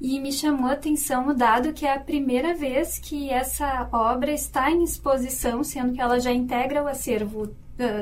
E 0.00 0.18
me 0.18 0.32
chamou 0.32 0.70
a 0.70 0.72
atenção 0.72 1.28
o 1.28 1.34
dado 1.34 1.74
que 1.74 1.84
é 1.84 1.92
a 1.92 2.00
primeira 2.00 2.54
vez 2.54 2.98
que 2.98 3.28
essa 3.28 3.86
obra 3.92 4.32
está 4.32 4.70
em 4.70 4.82
exposição, 4.82 5.62
sendo 5.62 5.92
que 5.92 6.00
ela 6.00 6.18
já 6.18 6.32
integra 6.32 6.82
o 6.82 6.88
acervo 6.88 7.54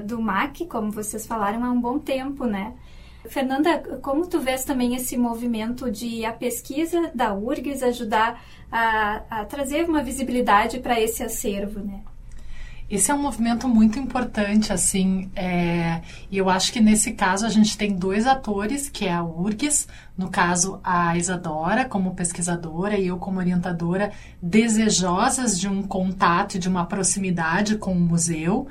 do 0.05 0.21
MAC, 0.21 0.67
como 0.67 0.91
vocês 0.91 1.27
falaram, 1.27 1.65
há 1.65 1.71
um 1.71 1.81
bom 1.81 1.99
tempo, 1.99 2.47
né? 2.47 2.75
Fernanda, 3.27 3.99
como 4.01 4.27
tu 4.27 4.41
vês 4.41 4.65
também 4.65 4.95
esse 4.95 5.17
movimento 5.17 5.91
de 5.91 6.25
a 6.25 6.33
pesquisa 6.33 7.11
da 7.15 7.35
URGS 7.35 7.83
ajudar 7.83 8.43
a, 8.71 9.23
a 9.31 9.45
trazer 9.45 9.89
uma 9.89 10.03
visibilidade 10.03 10.79
para 10.81 11.01
esse 11.01 11.23
acervo, 11.23 11.81
né? 11.81 12.01
Esse 12.91 13.11
é 13.11 13.15
um 13.15 13.21
movimento 13.21 13.69
muito 13.69 13.99
importante, 13.99 14.73
assim, 14.73 15.31
é, 15.37 16.01
e 16.31 16.39
eu 16.39 16.49
acho 16.49 16.73
que 16.73 16.81
nesse 16.81 17.13
caso 17.13 17.45
a 17.45 17.51
gente 17.51 17.77
tem 17.77 17.95
dois 17.95 18.27
atores, 18.27 18.89
que 18.89 19.05
é 19.05 19.13
a 19.13 19.23
URGS, 19.23 19.87
no 20.17 20.31
caso 20.31 20.81
a 20.83 21.15
Isadora 21.15 21.85
como 21.85 22.15
pesquisadora 22.15 22.97
e 22.97 23.09
eu 23.09 23.19
como 23.19 23.41
orientadora, 23.41 24.11
desejosas 24.41 25.61
de 25.61 25.69
um 25.69 25.83
contato 25.83 26.59
de 26.59 26.67
uma 26.67 26.87
proximidade 26.87 27.77
com 27.77 27.93
o 27.93 28.01
museu, 28.01 28.67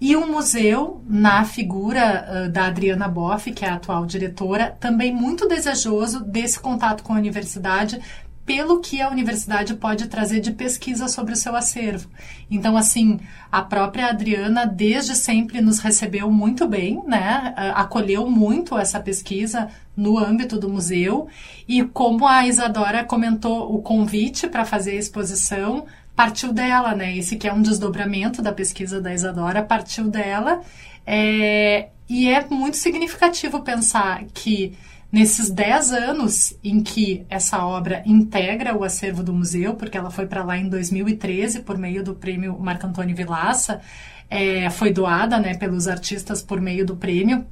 e 0.00 0.14
o 0.14 0.26
museu, 0.26 1.02
na 1.08 1.44
figura 1.44 2.46
uh, 2.46 2.48
da 2.50 2.66
Adriana 2.66 3.08
Boff, 3.08 3.50
que 3.50 3.64
é 3.64 3.68
a 3.68 3.74
atual 3.74 4.06
diretora, 4.06 4.76
também 4.78 5.12
muito 5.12 5.48
desejoso 5.48 6.24
desse 6.24 6.60
contato 6.60 7.02
com 7.02 7.12
a 7.12 7.16
universidade, 7.16 8.00
pelo 8.48 8.80
que 8.80 9.02
a 9.02 9.10
universidade 9.10 9.74
pode 9.74 10.06
trazer 10.06 10.40
de 10.40 10.52
pesquisa 10.52 11.06
sobre 11.06 11.34
o 11.34 11.36
seu 11.36 11.54
acervo. 11.54 12.08
Então, 12.50 12.78
assim, 12.78 13.20
a 13.52 13.60
própria 13.60 14.06
Adriana 14.06 14.64
desde 14.64 15.14
sempre 15.14 15.60
nos 15.60 15.80
recebeu 15.80 16.30
muito 16.30 16.66
bem, 16.66 17.02
né? 17.06 17.52
Acolheu 17.74 18.30
muito 18.30 18.78
essa 18.78 18.98
pesquisa 19.00 19.68
no 19.94 20.16
âmbito 20.16 20.58
do 20.58 20.66
museu 20.66 21.28
e 21.68 21.84
como 21.84 22.26
a 22.26 22.46
Isadora 22.46 23.04
comentou, 23.04 23.74
o 23.74 23.82
convite 23.82 24.48
para 24.48 24.64
fazer 24.64 24.92
a 24.92 25.00
exposição 25.00 25.84
partiu 26.18 26.52
dela, 26.52 26.96
né? 26.96 27.16
Esse 27.16 27.36
que 27.36 27.46
é 27.46 27.52
um 27.52 27.62
desdobramento 27.62 28.42
da 28.42 28.50
pesquisa 28.52 29.00
da 29.00 29.14
Isadora 29.14 29.62
partiu 29.62 30.08
dela 30.08 30.62
é, 31.06 31.90
e 32.08 32.28
é 32.28 32.44
muito 32.50 32.76
significativo 32.76 33.62
pensar 33.62 34.24
que 34.34 34.76
Nesses 35.10 35.48
10 35.48 35.92
anos 35.92 36.52
em 36.62 36.82
que 36.82 37.24
essa 37.30 37.64
obra 37.64 38.02
integra 38.04 38.76
o 38.76 38.84
acervo 38.84 39.22
do 39.22 39.32
museu, 39.32 39.72
porque 39.72 39.96
ela 39.96 40.10
foi 40.10 40.26
para 40.26 40.44
lá 40.44 40.58
em 40.58 40.68
2013 40.68 41.60
por 41.60 41.78
meio 41.78 42.04
do 42.04 42.14
prêmio 42.14 42.58
Marco 42.60 42.86
Antônio 42.86 43.16
Vilaça, 43.16 43.80
é, 44.28 44.68
foi 44.68 44.92
doada 44.92 45.38
né, 45.38 45.54
pelos 45.54 45.88
artistas 45.88 46.42
por 46.42 46.60
meio 46.60 46.84
do 46.84 46.94
prêmio. 46.94 47.46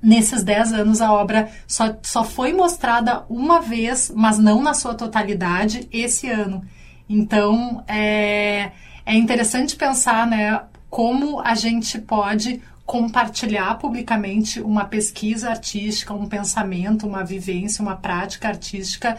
Nesses 0.00 0.44
10 0.44 0.72
anos, 0.72 1.00
a 1.00 1.12
obra 1.12 1.50
só, 1.66 1.98
só 2.00 2.22
foi 2.22 2.52
mostrada 2.52 3.24
uma 3.28 3.60
vez, 3.60 4.12
mas 4.14 4.38
não 4.38 4.62
na 4.62 4.72
sua 4.72 4.94
totalidade, 4.94 5.88
esse 5.90 6.30
ano. 6.30 6.62
Então, 7.08 7.82
é, 7.88 8.70
é 9.06 9.14
interessante 9.14 9.76
pensar 9.76 10.26
né, 10.26 10.62
como 10.90 11.40
a 11.40 11.54
gente 11.54 11.98
pode 11.98 12.60
compartilhar 12.84 13.78
publicamente 13.78 14.60
uma 14.60 14.84
pesquisa 14.84 15.50
artística, 15.50 16.14
um 16.14 16.26
pensamento, 16.26 17.06
uma 17.06 17.22
vivência, 17.24 17.82
uma 17.82 17.96
prática 17.96 18.48
artística 18.48 19.18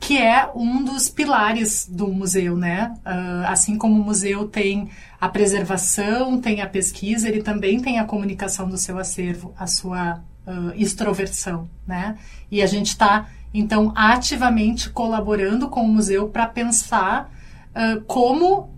que 0.00 0.16
é 0.16 0.50
um 0.54 0.82
dos 0.82 1.10
pilares 1.10 1.86
do 1.86 2.08
museu, 2.08 2.56
né? 2.56 2.94
Uh, 3.04 3.46
assim 3.46 3.76
como 3.76 4.00
o 4.00 4.02
museu 4.02 4.48
tem 4.48 4.88
a 5.20 5.28
preservação, 5.28 6.40
tem 6.40 6.62
a 6.62 6.66
pesquisa, 6.66 7.28
ele 7.28 7.42
também 7.42 7.78
tem 7.78 7.98
a 7.98 8.04
comunicação 8.04 8.66
do 8.66 8.78
seu 8.78 8.98
acervo, 8.98 9.52
a 9.58 9.66
sua 9.66 10.22
uh, 10.46 10.72
extroversão, 10.74 11.68
né? 11.86 12.16
E 12.50 12.62
a 12.62 12.66
gente 12.66 12.88
está 12.88 13.28
então 13.52 13.92
ativamente 13.94 14.90
colaborando 14.90 15.68
com 15.68 15.82
o 15.82 15.88
museu 15.88 16.28
para 16.28 16.46
pensar 16.46 17.30
uh, 17.70 18.00
como 18.02 18.70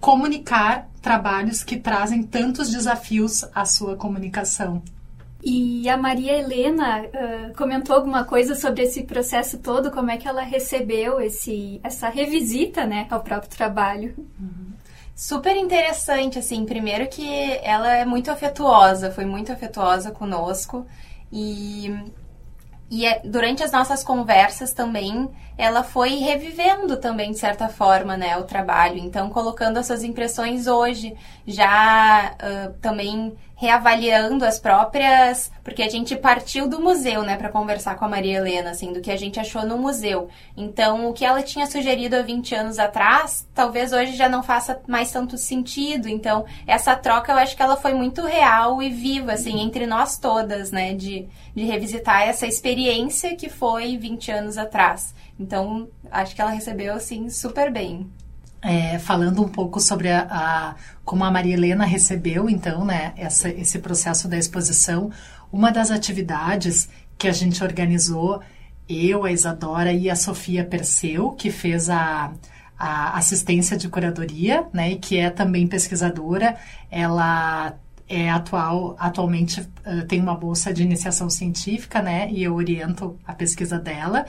comunicar 0.00 0.86
trabalhos 1.00 1.64
que 1.64 1.76
trazem 1.76 2.22
tantos 2.22 2.70
desafios 2.70 3.44
à 3.52 3.64
sua 3.64 3.96
comunicação. 3.96 4.80
E 5.44 5.88
a 5.88 5.96
Maria 5.96 6.38
Helena 6.38 7.00
uh, 7.00 7.56
comentou 7.56 7.96
alguma 7.96 8.24
coisa 8.24 8.54
sobre 8.54 8.84
esse 8.84 9.02
processo 9.02 9.58
todo, 9.58 9.90
como 9.90 10.08
é 10.08 10.16
que 10.16 10.28
ela 10.28 10.42
recebeu 10.42 11.20
esse, 11.20 11.80
essa 11.82 12.08
revisita 12.08 12.86
né, 12.86 13.08
ao 13.10 13.20
próprio 13.20 13.50
trabalho. 13.50 14.14
Uhum. 14.38 14.70
Super 15.16 15.56
interessante, 15.56 16.38
assim, 16.38 16.64
primeiro 16.64 17.08
que 17.08 17.58
ela 17.62 17.92
é 17.92 18.04
muito 18.04 18.30
afetuosa, 18.30 19.10
foi 19.10 19.24
muito 19.24 19.50
afetuosa 19.50 20.12
conosco 20.12 20.86
e 21.32 21.92
e 22.92 23.06
é, 23.06 23.22
durante 23.24 23.62
as 23.62 23.72
nossas 23.72 24.04
conversas 24.04 24.74
também, 24.74 25.30
ela 25.56 25.82
foi 25.82 26.16
revivendo 26.16 26.98
também, 26.98 27.32
de 27.32 27.38
certa 27.38 27.66
forma, 27.66 28.18
né, 28.18 28.36
o 28.36 28.42
trabalho. 28.42 28.98
Então, 28.98 29.30
colocando 29.30 29.78
as 29.78 29.86
suas 29.86 30.04
impressões 30.04 30.66
hoje, 30.66 31.16
já 31.46 32.34
uh, 32.34 32.74
também 32.82 33.34
reavaliando 33.62 34.44
as 34.44 34.58
próprias. 34.58 35.52
Porque 35.62 35.84
a 35.84 35.88
gente 35.88 36.16
partiu 36.16 36.68
do 36.68 36.80
museu, 36.80 37.22
né, 37.22 37.36
para 37.36 37.48
conversar 37.48 37.94
com 37.94 38.04
a 38.04 38.08
Maria 38.08 38.38
Helena, 38.38 38.70
assim, 38.70 38.92
do 38.92 39.00
que 39.00 39.10
a 39.10 39.16
gente 39.16 39.38
achou 39.38 39.64
no 39.64 39.78
museu. 39.78 40.28
Então, 40.56 41.08
o 41.08 41.12
que 41.12 41.24
ela 41.24 41.40
tinha 41.42 41.66
sugerido 41.66 42.16
há 42.16 42.22
20 42.22 42.54
anos 42.56 42.78
atrás, 42.80 43.46
talvez 43.54 43.92
hoje 43.92 44.16
já 44.16 44.28
não 44.28 44.42
faça 44.42 44.80
mais 44.88 45.12
tanto 45.12 45.38
sentido. 45.38 46.08
Então, 46.08 46.44
essa 46.66 46.96
troca 46.96 47.30
eu 47.30 47.36
acho 47.36 47.56
que 47.56 47.62
ela 47.62 47.76
foi 47.76 47.94
muito 47.94 48.22
real 48.22 48.82
e 48.82 48.90
viva, 48.90 49.32
assim, 49.32 49.60
entre 49.60 49.86
nós 49.86 50.18
todas, 50.18 50.72
né, 50.72 50.94
de, 50.94 51.28
de 51.54 51.64
revisitar 51.64 52.22
essa 52.22 52.48
experiência 52.48 53.36
que 53.36 53.48
foi 53.48 53.96
20 53.96 54.32
anos 54.32 54.58
atrás. 54.58 55.14
Então, 55.38 55.88
acho 56.10 56.34
que 56.34 56.42
ela 56.42 56.50
recebeu, 56.50 56.94
assim, 56.94 57.30
super 57.30 57.70
bem. 57.70 58.10
É, 58.64 58.96
falando 59.00 59.42
um 59.42 59.48
pouco 59.48 59.80
sobre 59.80 60.08
a, 60.08 60.22
a, 60.30 60.74
como 61.04 61.24
a 61.24 61.30
Maria 61.32 61.54
Helena 61.54 61.84
recebeu, 61.84 62.48
então, 62.48 62.84
né, 62.84 63.12
essa, 63.16 63.48
esse 63.48 63.80
processo 63.80 64.28
da 64.28 64.38
exposição, 64.38 65.10
uma 65.52 65.72
das 65.72 65.90
atividades 65.90 66.88
que 67.18 67.26
a 67.26 67.32
gente 67.32 67.62
organizou, 67.64 68.40
eu, 68.88 69.24
a 69.24 69.32
Isadora 69.32 69.92
e 69.92 70.08
a 70.08 70.14
Sofia 70.14 70.64
Perseu, 70.64 71.30
que 71.32 71.50
fez 71.50 71.90
a, 71.90 72.32
a 72.78 73.16
assistência 73.16 73.76
de 73.76 73.88
curadoria, 73.88 74.66
né, 74.72 74.92
e 74.92 74.96
que 74.96 75.18
é 75.18 75.30
também 75.30 75.66
pesquisadora, 75.66 76.56
ela 76.90 77.74
é 78.08 78.28
atual, 78.30 78.96
atualmente 78.98 79.60
uh, 79.60 80.06
tem 80.06 80.20
uma 80.20 80.34
bolsa 80.34 80.72
de 80.72 80.82
iniciação 80.82 81.30
científica, 81.30 82.02
né, 82.02 82.28
e 82.30 82.42
eu 82.42 82.54
oriento 82.54 83.18
a 83.26 83.32
pesquisa 83.32 83.78
dela. 83.78 84.26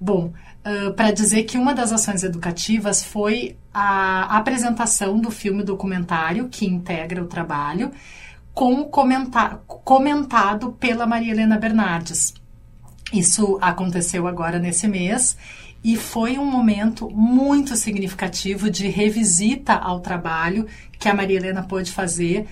Bom, 0.00 0.32
uh, 0.64 0.92
para 0.94 1.12
dizer 1.12 1.44
que 1.44 1.58
uma 1.58 1.74
das 1.74 1.92
ações 1.92 2.22
educativas 2.22 3.02
foi 3.02 3.56
a 3.72 4.36
apresentação 4.36 5.18
do 5.18 5.30
filme 5.30 5.62
documentário 5.62 6.48
que 6.48 6.66
integra 6.66 7.22
o 7.22 7.26
trabalho, 7.26 7.90
com 8.54 8.84
comentar, 8.84 9.62
comentado 9.66 10.72
pela 10.72 11.06
Maria 11.06 11.32
Helena 11.32 11.58
Bernardes. 11.58 12.34
Isso 13.12 13.58
aconteceu 13.60 14.26
agora 14.26 14.58
nesse 14.58 14.88
mês 14.88 15.36
e 15.84 15.96
foi 15.96 16.38
um 16.38 16.44
momento 16.44 17.10
muito 17.10 17.76
significativo 17.76 18.70
de 18.70 18.88
revisita 18.88 19.74
ao 19.74 20.00
trabalho 20.00 20.66
que 20.98 21.08
a 21.08 21.14
Maria 21.14 21.36
Helena 21.36 21.62
pôde 21.62 21.90
fazer 21.90 22.46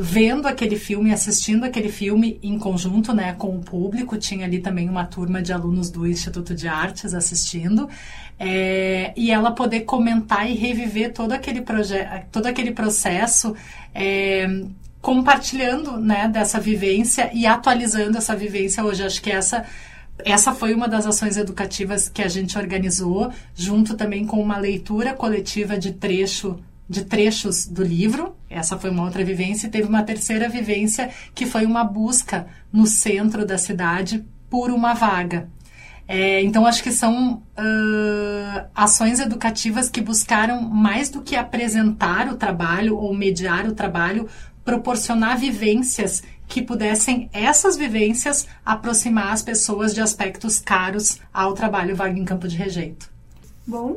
vendo 0.00 0.46
aquele 0.46 0.76
filme, 0.76 1.12
assistindo 1.12 1.64
aquele 1.64 1.88
filme 1.88 2.38
em 2.42 2.58
conjunto 2.58 3.12
né, 3.14 3.32
com 3.34 3.56
o 3.56 3.60
público. 3.60 4.18
Tinha 4.18 4.46
ali 4.46 4.58
também 4.58 4.88
uma 4.88 5.04
turma 5.04 5.40
de 5.40 5.52
alunos 5.52 5.90
do 5.90 6.06
Instituto 6.06 6.54
de 6.54 6.68
Artes 6.68 7.14
assistindo. 7.14 7.88
É, 8.38 9.12
e 9.16 9.30
ela 9.30 9.52
poder 9.52 9.80
comentar 9.80 10.50
e 10.50 10.54
reviver 10.54 11.12
todo 11.12 11.32
aquele, 11.32 11.64
todo 12.30 12.46
aquele 12.46 12.72
processo. 12.72 13.54
É, 13.94 14.46
compartilhando 15.00 15.98
né, 16.00 16.26
dessa 16.28 16.58
vivência 16.58 17.30
e 17.34 17.46
atualizando 17.46 18.16
essa 18.16 18.34
vivência 18.34 18.82
hoje. 18.82 19.02
Acho 19.02 19.20
que 19.20 19.30
essa 19.30 19.66
essa 20.18 20.54
foi 20.54 20.72
uma 20.74 20.88
das 20.88 21.06
ações 21.06 21.36
educativas 21.36 22.08
que 22.08 22.22
a 22.22 22.28
gente 22.28 22.56
organizou, 22.56 23.32
junto 23.54 23.96
também 23.96 24.24
com 24.24 24.40
uma 24.40 24.58
leitura 24.58 25.12
coletiva 25.12 25.76
de 25.76 25.92
trecho 25.92 26.58
de 26.88 27.04
trechos 27.04 27.66
do 27.66 27.82
livro. 27.82 28.36
Essa 28.48 28.78
foi 28.78 28.90
uma 28.90 29.04
outra 29.04 29.24
vivência. 29.24 29.66
E 29.66 29.70
teve 29.70 29.88
uma 29.88 30.02
terceira 30.02 30.48
vivência 30.48 31.10
que 31.34 31.46
foi 31.46 31.64
uma 31.64 31.84
busca 31.84 32.46
no 32.72 32.86
centro 32.86 33.46
da 33.46 33.58
cidade 33.58 34.24
por 34.50 34.70
uma 34.70 34.94
vaga. 34.94 35.48
É, 36.06 36.42
então, 36.42 36.66
acho 36.66 36.82
que 36.82 36.92
são 36.92 37.42
uh, 37.58 38.66
ações 38.74 39.20
educativas 39.20 39.88
que 39.88 40.02
buscaram, 40.02 40.60
mais 40.60 41.08
do 41.08 41.22
que 41.22 41.34
apresentar 41.34 42.28
o 42.28 42.36
trabalho 42.36 42.96
ou 42.98 43.14
mediar 43.14 43.66
o 43.66 43.74
trabalho, 43.74 44.28
proporcionar 44.62 45.38
vivências 45.38 46.22
que 46.46 46.60
pudessem, 46.60 47.30
essas 47.32 47.76
vivências, 47.76 48.46
aproximar 48.64 49.32
as 49.32 49.42
pessoas 49.42 49.94
de 49.94 50.00
aspectos 50.00 50.58
caros 50.58 51.18
ao 51.32 51.54
trabalho 51.54 51.96
vaga 51.96 52.18
em 52.18 52.24
campo 52.24 52.46
de 52.46 52.56
rejeito. 52.56 53.10
Bom, 53.66 53.96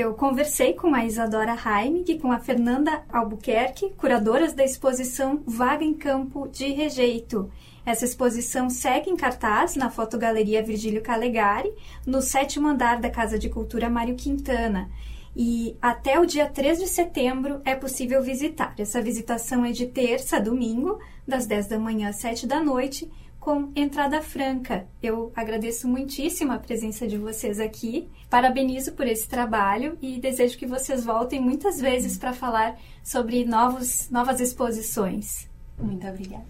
eu 0.00 0.14
conversei 0.14 0.74
com 0.74 0.94
a 0.94 1.04
Isadora 1.04 1.56
Heinig 1.56 2.12
e 2.12 2.18
com 2.20 2.30
a 2.30 2.38
Fernanda 2.38 3.02
Albuquerque, 3.08 3.90
curadoras 3.96 4.52
da 4.52 4.64
exposição 4.64 5.42
Vaga 5.44 5.82
em 5.82 5.92
Campo 5.92 6.46
de 6.46 6.68
Rejeito. 6.72 7.50
Essa 7.84 8.04
exposição 8.04 8.70
segue 8.70 9.10
em 9.10 9.16
cartaz 9.16 9.74
na 9.74 9.90
Fotogaleria 9.90 10.62
Virgílio 10.62 11.02
Calegari, 11.02 11.72
no 12.06 12.22
sétimo 12.22 12.68
andar 12.68 13.00
da 13.00 13.10
Casa 13.10 13.36
de 13.36 13.48
Cultura 13.48 13.90
Mário 13.90 14.14
Quintana. 14.14 14.88
E 15.34 15.76
até 15.82 16.20
o 16.20 16.26
dia 16.26 16.46
3 16.46 16.78
de 16.78 16.86
setembro 16.86 17.60
é 17.64 17.74
possível 17.74 18.22
visitar. 18.22 18.74
Essa 18.78 19.02
visitação 19.02 19.64
é 19.64 19.72
de 19.72 19.86
terça 19.86 20.36
a 20.36 20.40
domingo, 20.40 21.00
das 21.26 21.44
10 21.44 21.66
da 21.66 21.78
manhã 21.78 22.10
às 22.10 22.16
7 22.16 22.46
da 22.46 22.62
noite, 22.62 23.10
com 23.48 23.72
entrada 23.74 24.20
franca. 24.20 24.86
Eu 25.02 25.32
agradeço 25.34 25.88
muitíssimo 25.88 26.52
a 26.52 26.58
presença 26.58 27.08
de 27.08 27.16
vocês 27.16 27.58
aqui, 27.58 28.06
parabenizo 28.28 28.92
por 28.92 29.06
esse 29.06 29.26
trabalho 29.26 29.96
e 30.02 30.20
desejo 30.20 30.58
que 30.58 30.66
vocês 30.66 31.02
voltem 31.02 31.40
muitas 31.40 31.80
vezes 31.80 32.18
para 32.18 32.34
falar 32.34 32.76
sobre 33.02 33.46
novos, 33.46 34.10
novas 34.10 34.38
exposições. 34.38 35.48
Muito 35.78 36.06
obrigada. 36.06 36.44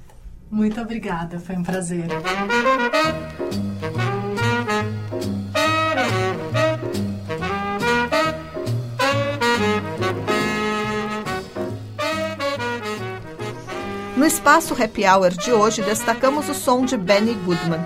Muito 0.50 0.80
obrigada, 0.80 1.38
foi 1.38 1.56
um 1.56 1.62
prazer. 1.62 2.08
No 14.18 14.26
espaço 14.26 14.74
Happy 14.74 15.06
Hour 15.06 15.30
de 15.30 15.52
hoje, 15.52 15.80
destacamos 15.80 16.48
o 16.48 16.54
som 16.54 16.84
de 16.84 16.96
Benny 16.96 17.34
Goodman. 17.34 17.78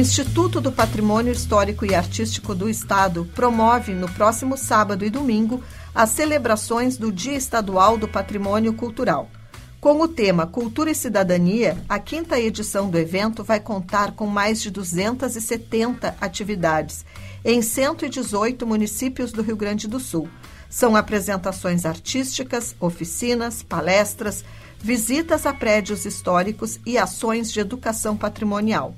Instituto 0.00 0.62
do 0.62 0.72
Patrimônio 0.72 1.30
Histórico 1.30 1.84
e 1.84 1.94
Artístico 1.94 2.54
do 2.54 2.70
Estado 2.70 3.28
promove 3.34 3.92
no 3.92 4.10
próximo 4.10 4.56
sábado 4.56 5.04
e 5.04 5.10
domingo 5.10 5.62
as 5.94 6.08
celebrações 6.08 6.96
do 6.96 7.12
Dia 7.12 7.34
Estadual 7.34 7.98
do 7.98 8.08
Patrimônio 8.08 8.72
Cultural. 8.72 9.28
Com 9.78 10.00
o 10.00 10.08
tema 10.08 10.46
Cultura 10.46 10.90
e 10.90 10.94
Cidadania, 10.94 11.76
a 11.86 11.98
quinta 11.98 12.40
edição 12.40 12.88
do 12.88 12.96
evento 12.96 13.44
vai 13.44 13.60
contar 13.60 14.12
com 14.12 14.26
mais 14.26 14.62
de 14.62 14.70
270 14.70 16.16
atividades 16.18 17.04
em 17.44 17.60
118 17.60 18.66
municípios 18.66 19.32
do 19.32 19.42
Rio 19.42 19.56
Grande 19.56 19.86
do 19.86 20.00
Sul. 20.00 20.30
São 20.70 20.96
apresentações 20.96 21.84
artísticas, 21.84 22.74
oficinas, 22.80 23.62
palestras, 23.62 24.46
visitas 24.78 25.44
a 25.44 25.52
prédios 25.52 26.06
históricos 26.06 26.80
e 26.86 26.96
ações 26.96 27.52
de 27.52 27.60
educação 27.60 28.16
patrimonial 28.16 28.94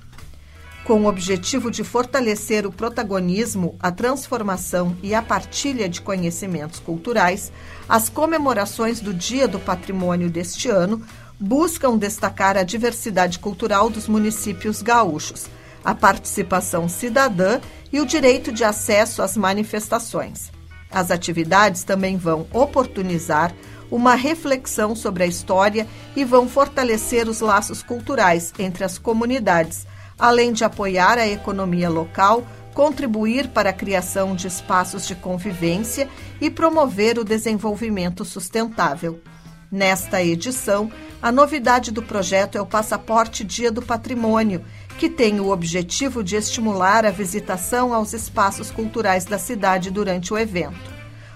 com 0.84 1.02
o 1.02 1.06
objetivo 1.06 1.70
de 1.70 1.84
fortalecer 1.84 2.66
o 2.66 2.72
protagonismo, 2.72 3.76
a 3.80 3.92
transformação 3.92 4.96
e 5.02 5.14
a 5.14 5.22
partilha 5.22 5.88
de 5.88 6.00
conhecimentos 6.00 6.80
culturais, 6.80 7.52
as 7.88 8.08
comemorações 8.08 9.00
do 9.00 9.14
Dia 9.14 9.46
do 9.46 9.60
Patrimônio 9.60 10.28
deste 10.28 10.68
ano 10.68 11.00
buscam 11.38 11.96
destacar 11.96 12.56
a 12.56 12.62
diversidade 12.62 13.38
cultural 13.38 13.88
dos 13.90 14.08
municípios 14.08 14.82
gaúchos, 14.82 15.46
a 15.84 15.94
participação 15.94 16.88
cidadã 16.88 17.60
e 17.92 18.00
o 18.00 18.06
direito 18.06 18.52
de 18.52 18.64
acesso 18.64 19.22
às 19.22 19.36
manifestações. 19.36 20.50
As 20.90 21.10
atividades 21.10 21.84
também 21.84 22.16
vão 22.16 22.46
oportunizar 22.52 23.54
uma 23.90 24.14
reflexão 24.14 24.96
sobre 24.96 25.22
a 25.22 25.26
história 25.26 25.86
e 26.16 26.24
vão 26.24 26.48
fortalecer 26.48 27.28
os 27.28 27.40
laços 27.40 27.82
culturais 27.82 28.52
entre 28.58 28.84
as 28.84 28.98
comunidades 28.98 29.86
além 30.22 30.52
de 30.52 30.62
apoiar 30.62 31.18
a 31.18 31.26
economia 31.26 31.90
local, 31.90 32.46
contribuir 32.72 33.48
para 33.48 33.70
a 33.70 33.72
criação 33.72 34.36
de 34.36 34.46
espaços 34.46 35.04
de 35.04 35.16
convivência 35.16 36.08
e 36.40 36.48
promover 36.48 37.18
o 37.18 37.24
desenvolvimento 37.24 38.24
sustentável. 38.24 39.20
Nesta 39.68 40.22
edição, 40.22 40.92
a 41.20 41.32
novidade 41.32 41.90
do 41.90 42.04
projeto 42.04 42.56
é 42.56 42.60
o 42.60 42.66
Passaporte 42.66 43.42
Dia 43.42 43.72
do 43.72 43.82
Patrimônio, 43.82 44.64
que 44.96 45.08
tem 45.08 45.40
o 45.40 45.50
objetivo 45.50 46.22
de 46.22 46.36
estimular 46.36 47.04
a 47.04 47.10
visitação 47.10 47.92
aos 47.92 48.12
espaços 48.12 48.70
culturais 48.70 49.24
da 49.24 49.40
cidade 49.40 49.90
durante 49.90 50.32
o 50.32 50.38
evento. 50.38 50.92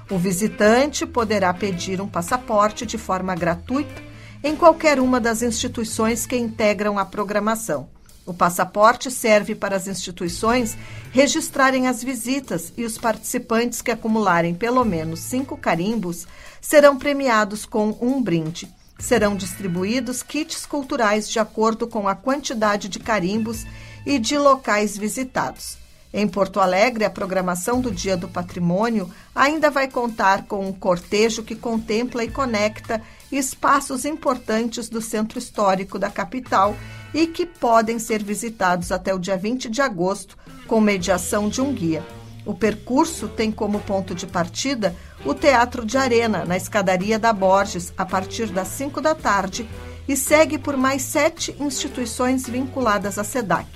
O 0.08 0.16
visitante 0.16 1.04
poderá 1.04 1.52
pedir 1.52 2.00
um 2.00 2.06
passaporte 2.06 2.86
de 2.86 2.98
forma 2.98 3.34
gratuita 3.34 4.00
em 4.44 4.54
qualquer 4.54 5.00
uma 5.00 5.18
das 5.18 5.42
instituições 5.42 6.24
que 6.24 6.36
integram 6.36 7.00
a 7.00 7.04
programação. 7.04 7.95
O 8.26 8.34
passaporte 8.34 9.08
serve 9.08 9.54
para 9.54 9.76
as 9.76 9.86
instituições 9.86 10.76
registrarem 11.12 11.86
as 11.86 12.02
visitas 12.02 12.72
e 12.76 12.84
os 12.84 12.98
participantes 12.98 13.80
que 13.80 13.92
acumularem 13.92 14.52
pelo 14.52 14.84
menos 14.84 15.20
cinco 15.20 15.56
carimbos 15.56 16.26
serão 16.60 16.98
premiados 16.98 17.64
com 17.64 17.96
um 18.00 18.20
brinde. 18.20 18.68
Serão 18.98 19.36
distribuídos 19.36 20.24
kits 20.24 20.66
culturais 20.66 21.30
de 21.30 21.38
acordo 21.38 21.86
com 21.86 22.08
a 22.08 22.16
quantidade 22.16 22.88
de 22.88 22.98
carimbos 22.98 23.64
e 24.04 24.18
de 24.18 24.36
locais 24.36 24.98
visitados. 24.98 25.78
Em 26.12 26.26
Porto 26.26 26.60
Alegre, 26.60 27.04
a 27.04 27.10
programação 27.10 27.80
do 27.80 27.90
Dia 27.90 28.16
do 28.16 28.26
Patrimônio 28.26 29.10
ainda 29.34 29.70
vai 29.70 29.86
contar 29.86 30.46
com 30.46 30.66
um 30.66 30.72
cortejo 30.72 31.42
que 31.42 31.54
contempla 31.54 32.24
e 32.24 32.30
conecta 32.30 33.02
espaços 33.30 34.04
importantes 34.04 34.88
do 34.88 35.02
centro 35.02 35.38
histórico 35.38 35.98
da 35.98 36.08
capital 36.08 36.74
e 37.16 37.26
que 37.26 37.46
podem 37.46 37.98
ser 37.98 38.22
visitados 38.22 38.92
até 38.92 39.14
o 39.14 39.18
dia 39.18 39.38
20 39.38 39.70
de 39.70 39.80
agosto, 39.80 40.36
com 40.66 40.78
mediação 40.82 41.48
de 41.48 41.62
um 41.62 41.72
guia. 41.72 42.04
O 42.44 42.52
percurso 42.52 43.26
tem 43.26 43.50
como 43.50 43.80
ponto 43.80 44.14
de 44.14 44.26
partida 44.26 44.94
o 45.24 45.32
Teatro 45.32 45.86
de 45.86 45.96
Arena, 45.96 46.44
na 46.44 46.58
escadaria 46.58 47.18
da 47.18 47.32
Borges, 47.32 47.90
a 47.96 48.04
partir 48.04 48.48
das 48.48 48.68
5 48.68 49.00
da 49.00 49.14
tarde, 49.14 49.66
e 50.06 50.14
segue 50.14 50.58
por 50.58 50.76
mais 50.76 51.00
sete 51.00 51.56
instituições 51.58 52.46
vinculadas 52.46 53.18
à 53.18 53.24
SEDAC, 53.24 53.66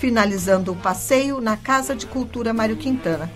finalizando 0.00 0.72
o 0.72 0.76
passeio 0.76 1.40
na 1.40 1.56
Casa 1.56 1.94
de 1.94 2.06
Cultura 2.06 2.52
Mário 2.52 2.76
Quintana. 2.76 3.30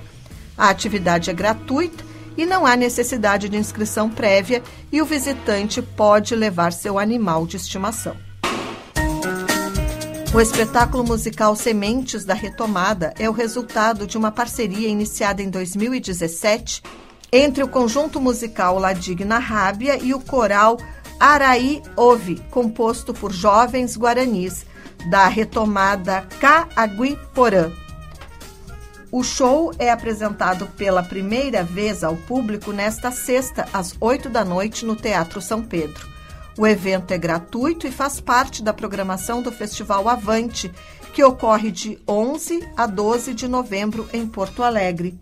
A 0.58 0.68
atividade 0.68 1.30
é 1.30 1.32
gratuita 1.32 2.04
e 2.36 2.44
não 2.44 2.66
há 2.66 2.74
necessidade 2.74 3.48
de 3.48 3.56
inscrição 3.56 4.10
prévia, 4.10 4.64
e 4.90 5.00
o 5.00 5.04
visitante 5.04 5.80
pode 5.80 6.34
levar 6.34 6.72
seu 6.72 6.98
animal 6.98 7.46
de 7.46 7.56
estimação. 7.56 8.16
O 10.34 10.40
espetáculo 10.40 11.04
musical 11.04 11.54
Sementes 11.54 12.24
da 12.24 12.34
Retomada 12.34 13.14
é 13.20 13.30
o 13.30 13.32
resultado 13.32 14.04
de 14.04 14.18
uma 14.18 14.32
parceria 14.32 14.88
iniciada 14.88 15.40
em 15.40 15.48
2017 15.48 16.82
entre 17.30 17.62
o 17.62 17.68
conjunto 17.68 18.20
musical 18.20 18.76
Ladigna 18.76 19.38
Rábia 19.38 19.96
e 19.96 20.12
o 20.12 20.18
coral 20.18 20.76
Araí 21.20 21.80
Ove, 21.96 22.42
composto 22.50 23.14
por 23.14 23.32
jovens 23.32 23.96
guaranis 23.96 24.66
da 25.08 25.28
retomada 25.28 26.26
Caaguiporã. 26.40 27.70
O 29.12 29.22
show 29.22 29.72
é 29.78 29.88
apresentado 29.88 30.66
pela 30.76 31.04
primeira 31.04 31.62
vez 31.62 32.02
ao 32.02 32.16
público 32.16 32.72
nesta 32.72 33.12
sexta, 33.12 33.68
às 33.72 33.94
8 34.00 34.28
da 34.28 34.44
noite, 34.44 34.84
no 34.84 34.96
Teatro 34.96 35.40
São 35.40 35.62
Pedro. 35.62 36.13
O 36.56 36.66
evento 36.66 37.10
é 37.10 37.18
gratuito 37.18 37.86
e 37.86 37.90
faz 37.90 38.20
parte 38.20 38.62
da 38.62 38.72
programação 38.72 39.42
do 39.42 39.50
Festival 39.50 40.08
Avante, 40.08 40.72
que 41.12 41.24
ocorre 41.24 41.70
de 41.70 41.98
11 42.08 42.68
a 42.76 42.86
12 42.86 43.34
de 43.34 43.48
novembro 43.48 44.08
em 44.12 44.26
Porto 44.26 44.62
Alegre. 44.62 45.18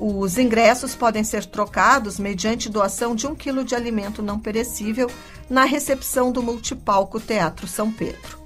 Os 0.00 0.38
ingressos 0.38 0.94
podem 0.94 1.24
ser 1.24 1.44
trocados 1.44 2.18
mediante 2.18 2.68
doação 2.68 3.16
de 3.16 3.26
um 3.26 3.34
quilo 3.34 3.64
de 3.64 3.74
alimento 3.74 4.22
não 4.22 4.38
perecível 4.38 5.10
na 5.50 5.64
recepção 5.64 6.30
do 6.30 6.42
Multipalco 6.42 7.18
Teatro 7.18 7.66
São 7.66 7.90
Pedro. 7.90 8.37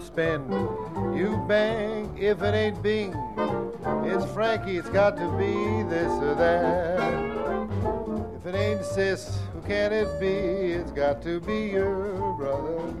Spend, 0.00 0.50
you 1.16 1.44
bang. 1.48 2.16
If 2.18 2.42
it 2.42 2.54
ain't 2.54 2.82
Bing, 2.82 3.14
it's 4.04 4.24
Frankie. 4.32 4.76
It's 4.76 4.88
got 4.88 5.16
to 5.16 5.28
be 5.36 5.82
this 5.88 6.10
or 6.22 6.34
that. 6.34 6.98
If 8.36 8.46
it 8.46 8.54
ain't 8.54 8.84
sis, 8.84 9.40
who 9.52 9.60
can 9.62 9.92
it 9.92 10.20
be? 10.20 10.72
It's 10.72 10.92
got 10.92 11.20
to 11.22 11.40
be 11.40 11.68
your 11.68 12.34
brother. 12.34 12.94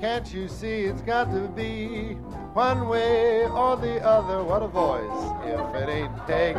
Can't 0.00 0.32
you 0.32 0.48
see 0.48 0.84
it's 0.84 1.02
got 1.02 1.30
to 1.32 1.48
be 1.48 2.14
one 2.54 2.88
way 2.88 3.46
or 3.46 3.76
the 3.76 4.04
other? 4.04 4.44
What 4.44 4.62
a 4.62 4.68
voice. 4.68 5.02
If 5.44 5.74
it 5.82 5.88
ain't 5.88 6.16
Teg, 6.26 6.56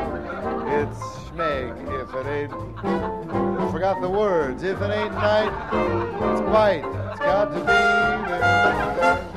it's 0.68 1.00
Schmeg. 1.28 1.74
If 2.02 2.14
it 2.16 2.26
ain't, 2.26 2.52
forgot 3.72 4.02
the 4.02 4.10
words. 4.10 4.64
If 4.64 4.82
it 4.82 4.92
ain't 4.92 5.14
night, 5.14 5.52
it's 6.32 6.42
bite. 6.42 6.86
It's 7.12 7.20
got 7.20 7.46
to 7.54 7.60
be 7.60 7.99
there. 8.40 9.29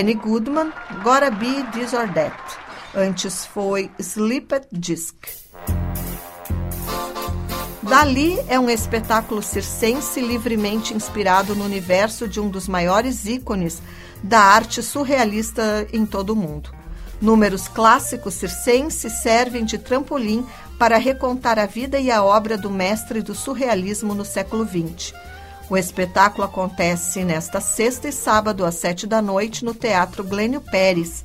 Benny 0.00 0.14
Goodman, 0.14 0.72
Gotta 1.04 1.30
Be 1.30 1.62
This 1.74 1.92
or 1.92 2.10
That. 2.14 2.34
Antes 2.94 3.44
foi 3.44 3.90
Slipped 3.98 4.68
Disc. 4.72 5.14
Dali 7.82 8.38
é 8.48 8.58
um 8.58 8.70
espetáculo 8.70 9.42
circense 9.42 10.18
livremente 10.22 10.94
inspirado 10.94 11.54
no 11.54 11.66
universo 11.66 12.26
de 12.26 12.40
um 12.40 12.48
dos 12.48 12.66
maiores 12.66 13.26
ícones 13.26 13.82
da 14.22 14.40
arte 14.40 14.82
surrealista 14.82 15.86
em 15.92 16.06
todo 16.06 16.30
o 16.30 16.36
mundo. 16.36 16.72
Números 17.20 17.68
clássicos 17.68 18.32
circenses 18.32 19.20
servem 19.20 19.66
de 19.66 19.76
trampolim 19.76 20.46
para 20.78 20.96
recontar 20.96 21.58
a 21.58 21.66
vida 21.66 22.00
e 22.00 22.10
a 22.10 22.22
obra 22.22 22.56
do 22.56 22.70
mestre 22.70 23.20
do 23.20 23.34
surrealismo 23.34 24.14
no 24.14 24.24
século 24.24 24.66
XX. 24.66 25.12
O 25.70 25.76
espetáculo 25.76 26.42
acontece 26.42 27.22
nesta 27.24 27.60
sexta 27.60 28.08
e 28.08 28.12
sábado 28.12 28.66
às 28.66 28.74
sete 28.74 29.06
da 29.06 29.22
noite 29.22 29.64
no 29.64 29.72
Teatro 29.72 30.24
Glênio 30.24 30.60
Pérez. 30.60 31.24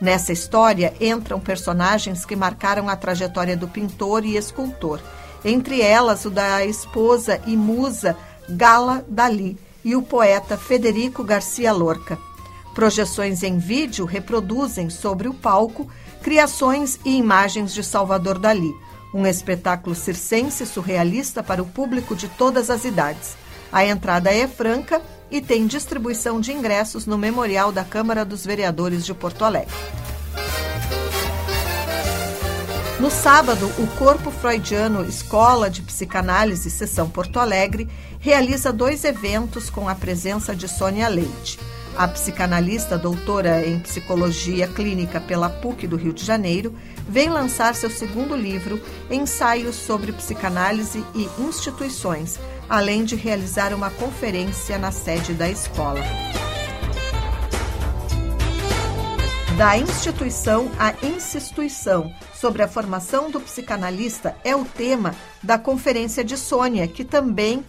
Nessa 0.00 0.32
história 0.32 0.92
entram 1.00 1.38
personagens 1.38 2.24
que 2.24 2.34
marcaram 2.34 2.88
a 2.88 2.96
trajetória 2.96 3.56
do 3.56 3.68
pintor 3.68 4.24
e 4.24 4.36
escultor, 4.36 5.00
entre 5.44 5.80
elas 5.80 6.24
o 6.24 6.30
da 6.30 6.64
esposa 6.64 7.40
e 7.46 7.56
musa 7.56 8.16
Gala 8.48 9.04
Dali 9.08 9.56
e 9.84 9.94
o 9.94 10.02
poeta 10.02 10.56
Federico 10.56 11.22
Garcia 11.22 11.72
Lorca. 11.72 12.18
Projeções 12.74 13.44
em 13.44 13.58
vídeo 13.58 14.04
reproduzem 14.04 14.90
sobre 14.90 15.28
o 15.28 15.34
palco 15.34 15.88
criações 16.20 16.98
e 17.04 17.16
imagens 17.16 17.72
de 17.72 17.84
Salvador 17.84 18.40
Dali, 18.40 18.74
um 19.14 19.24
espetáculo 19.24 19.94
circense 19.94 20.66
surrealista 20.66 21.44
para 21.44 21.62
o 21.62 21.66
público 21.66 22.16
de 22.16 22.26
todas 22.26 22.70
as 22.70 22.84
idades. 22.84 23.43
A 23.74 23.84
entrada 23.84 24.32
é 24.32 24.46
franca 24.46 25.02
e 25.28 25.40
tem 25.40 25.66
distribuição 25.66 26.40
de 26.40 26.52
ingressos 26.52 27.06
no 27.06 27.18
Memorial 27.18 27.72
da 27.72 27.82
Câmara 27.82 28.24
dos 28.24 28.46
Vereadores 28.46 29.04
de 29.04 29.12
Porto 29.12 29.44
Alegre. 29.44 29.74
No 33.00 33.10
sábado, 33.10 33.66
o 33.76 33.86
Corpo 33.98 34.30
Freudiano 34.30 35.04
Escola 35.04 35.68
de 35.68 35.82
Psicanálise 35.82 36.70
Sessão 36.70 37.10
Porto 37.10 37.40
Alegre 37.40 37.88
realiza 38.20 38.72
dois 38.72 39.02
eventos 39.02 39.68
com 39.68 39.88
a 39.88 39.94
presença 39.96 40.54
de 40.54 40.68
Sônia 40.68 41.08
Leite. 41.08 41.58
A 41.96 42.06
psicanalista 42.06 42.96
doutora 42.96 43.66
em 43.66 43.80
psicologia 43.80 44.68
clínica 44.68 45.20
pela 45.20 45.48
PUC 45.48 45.88
do 45.88 45.96
Rio 45.96 46.12
de 46.12 46.24
Janeiro 46.24 46.74
vem 47.08 47.28
lançar 47.28 47.74
seu 47.74 47.90
segundo 47.90 48.36
livro, 48.36 48.80
Ensaios 49.10 49.74
sobre 49.74 50.12
Psicanálise 50.12 51.04
e 51.14 51.28
Instituições, 51.40 52.38
além 52.68 53.04
de 53.04 53.16
realizar 53.16 53.72
uma 53.72 53.90
conferência 53.90 54.78
na 54.78 54.90
sede 54.90 55.34
da 55.34 55.48
escola. 55.48 56.00
Da 59.56 59.78
instituição 59.78 60.68
à 60.78 60.94
instituição, 61.06 62.12
sobre 62.34 62.62
a 62.62 62.68
formação 62.68 63.30
do 63.30 63.40
psicanalista, 63.40 64.36
é 64.42 64.54
o 64.54 64.64
tema 64.64 65.14
da 65.40 65.56
conferência 65.56 66.24
de 66.24 66.36
Sônia, 66.36 66.88
que 66.88 67.04
também 67.04 67.64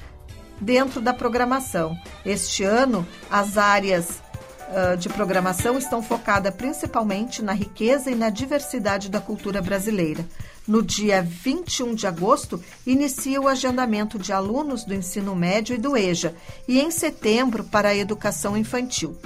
dentro 0.59 1.01
da 1.01 1.13
programação. 1.13 1.97
Este 2.25 2.63
ano, 2.63 3.05
as 3.29 3.57
áreas 3.57 4.21
uh, 4.69 4.97
de 4.97 5.09
programação 5.09 5.77
estão 5.77 6.01
focadas 6.01 6.53
principalmente 6.55 7.41
na 7.41 7.53
riqueza 7.53 8.09
e 8.09 8.15
na 8.15 8.29
diversidade 8.29 9.09
da 9.09 9.19
cultura 9.19 9.61
brasileira. 9.61 10.25
No 10.67 10.81
dia 10.81 11.21
21 11.21 11.93
de 11.93 12.07
agosto, 12.07 12.63
inicia 12.87 13.41
o 13.41 13.47
agendamento 13.47 14.17
de 14.17 14.31
alunos 14.31 14.85
do 14.85 14.93
ensino 14.93 15.35
médio 15.35 15.75
e 15.75 15.77
do 15.77 15.97
EJA, 15.97 16.33
e 16.67 16.79
em 16.79 16.89
setembro 16.89 17.65
para 17.65 17.89
a 17.89 17.95
educação 17.95 18.55
infantil. 18.55 19.17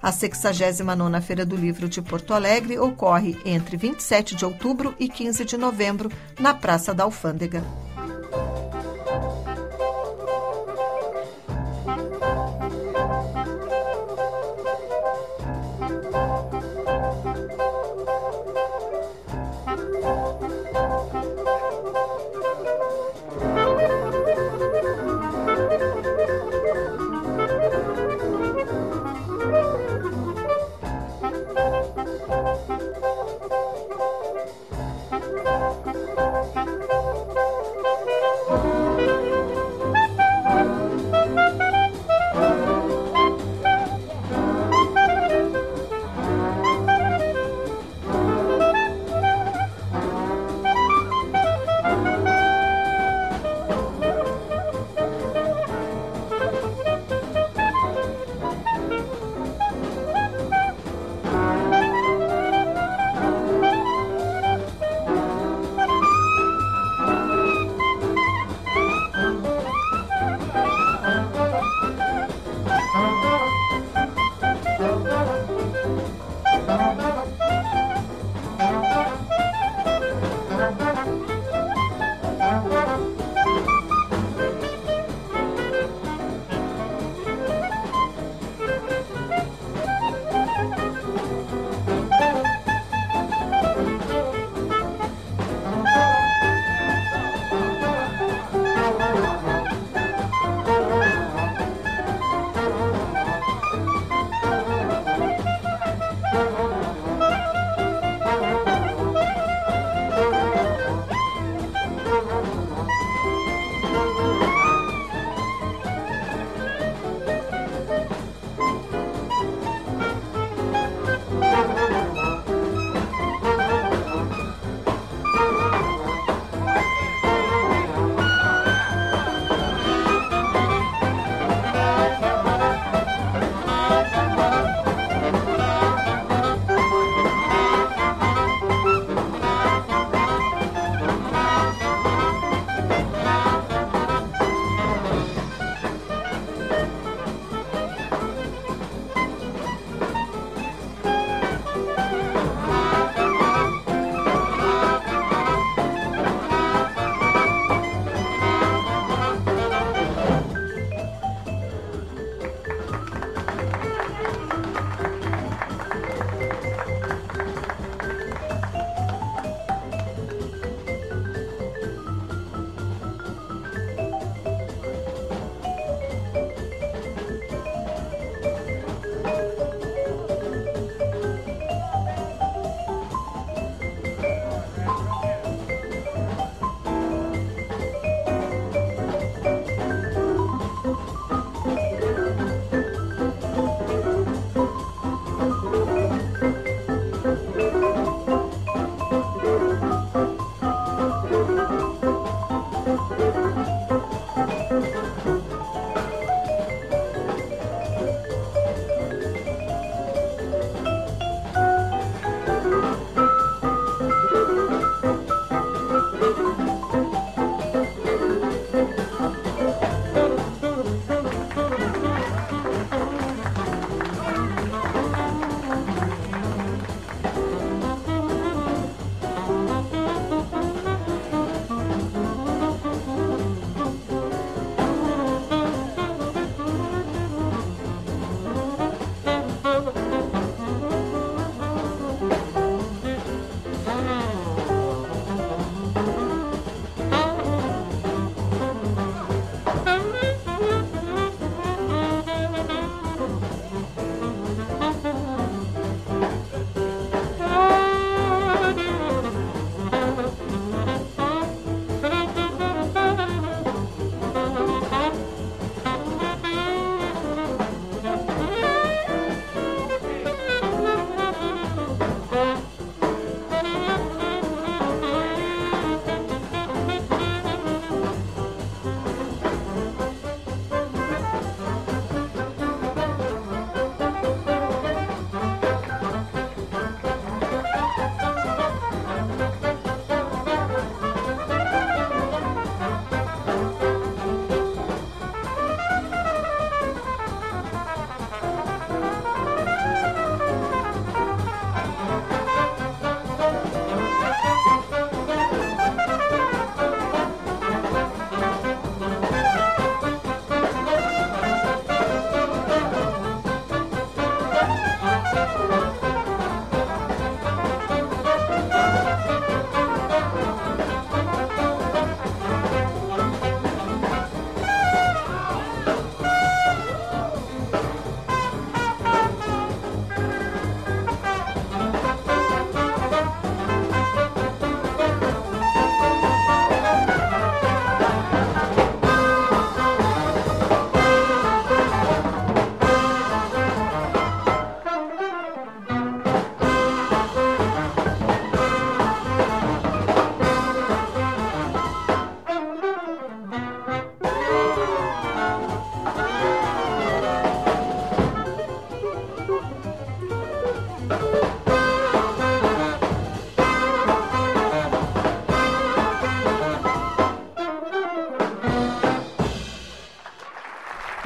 A 0.00 0.12
69ª 0.12 1.20
Feira 1.22 1.46
do 1.46 1.56
Livro 1.56 1.88
de 1.88 2.02
Porto 2.02 2.34
Alegre 2.34 2.78
ocorre 2.78 3.36
entre 3.44 3.76
27 3.76 4.36
de 4.36 4.44
outubro 4.44 4.94
e 5.00 5.08
15 5.08 5.44
de 5.44 5.56
novembro, 5.56 6.12
na 6.38 6.54
Praça 6.54 6.92
da 6.94 7.04
Alfândega. 7.04 7.64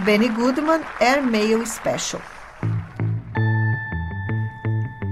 Benny 0.09 0.31
Goodman, 0.31 0.81
Air 1.01 1.23
Mail 1.23 1.67
Special. 1.67 2.23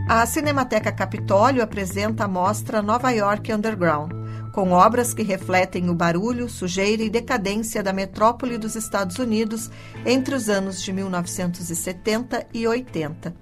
A 0.08 0.24
Cinemateca 0.24 0.90
Capitólio 0.90 1.62
apresenta 1.62 2.24
a 2.24 2.28
mostra 2.28 2.80
Nova 2.80 3.10
York 3.10 3.52
Underground, 3.52 4.10
com 4.54 4.72
obras 4.72 5.12
que 5.12 5.22
refletem 5.22 5.90
o 5.90 5.94
barulho, 5.94 6.48
sujeira 6.48 7.02
e 7.02 7.10
decadência 7.10 7.82
da 7.82 7.92
metrópole 7.92 8.56
dos 8.56 8.74
Estados 8.74 9.18
Unidos 9.18 9.70
entre 10.06 10.34
os 10.34 10.48
anos 10.48 10.82
de 10.82 10.94
1970 10.94 12.46
e 12.54 12.66
80. 12.66 13.36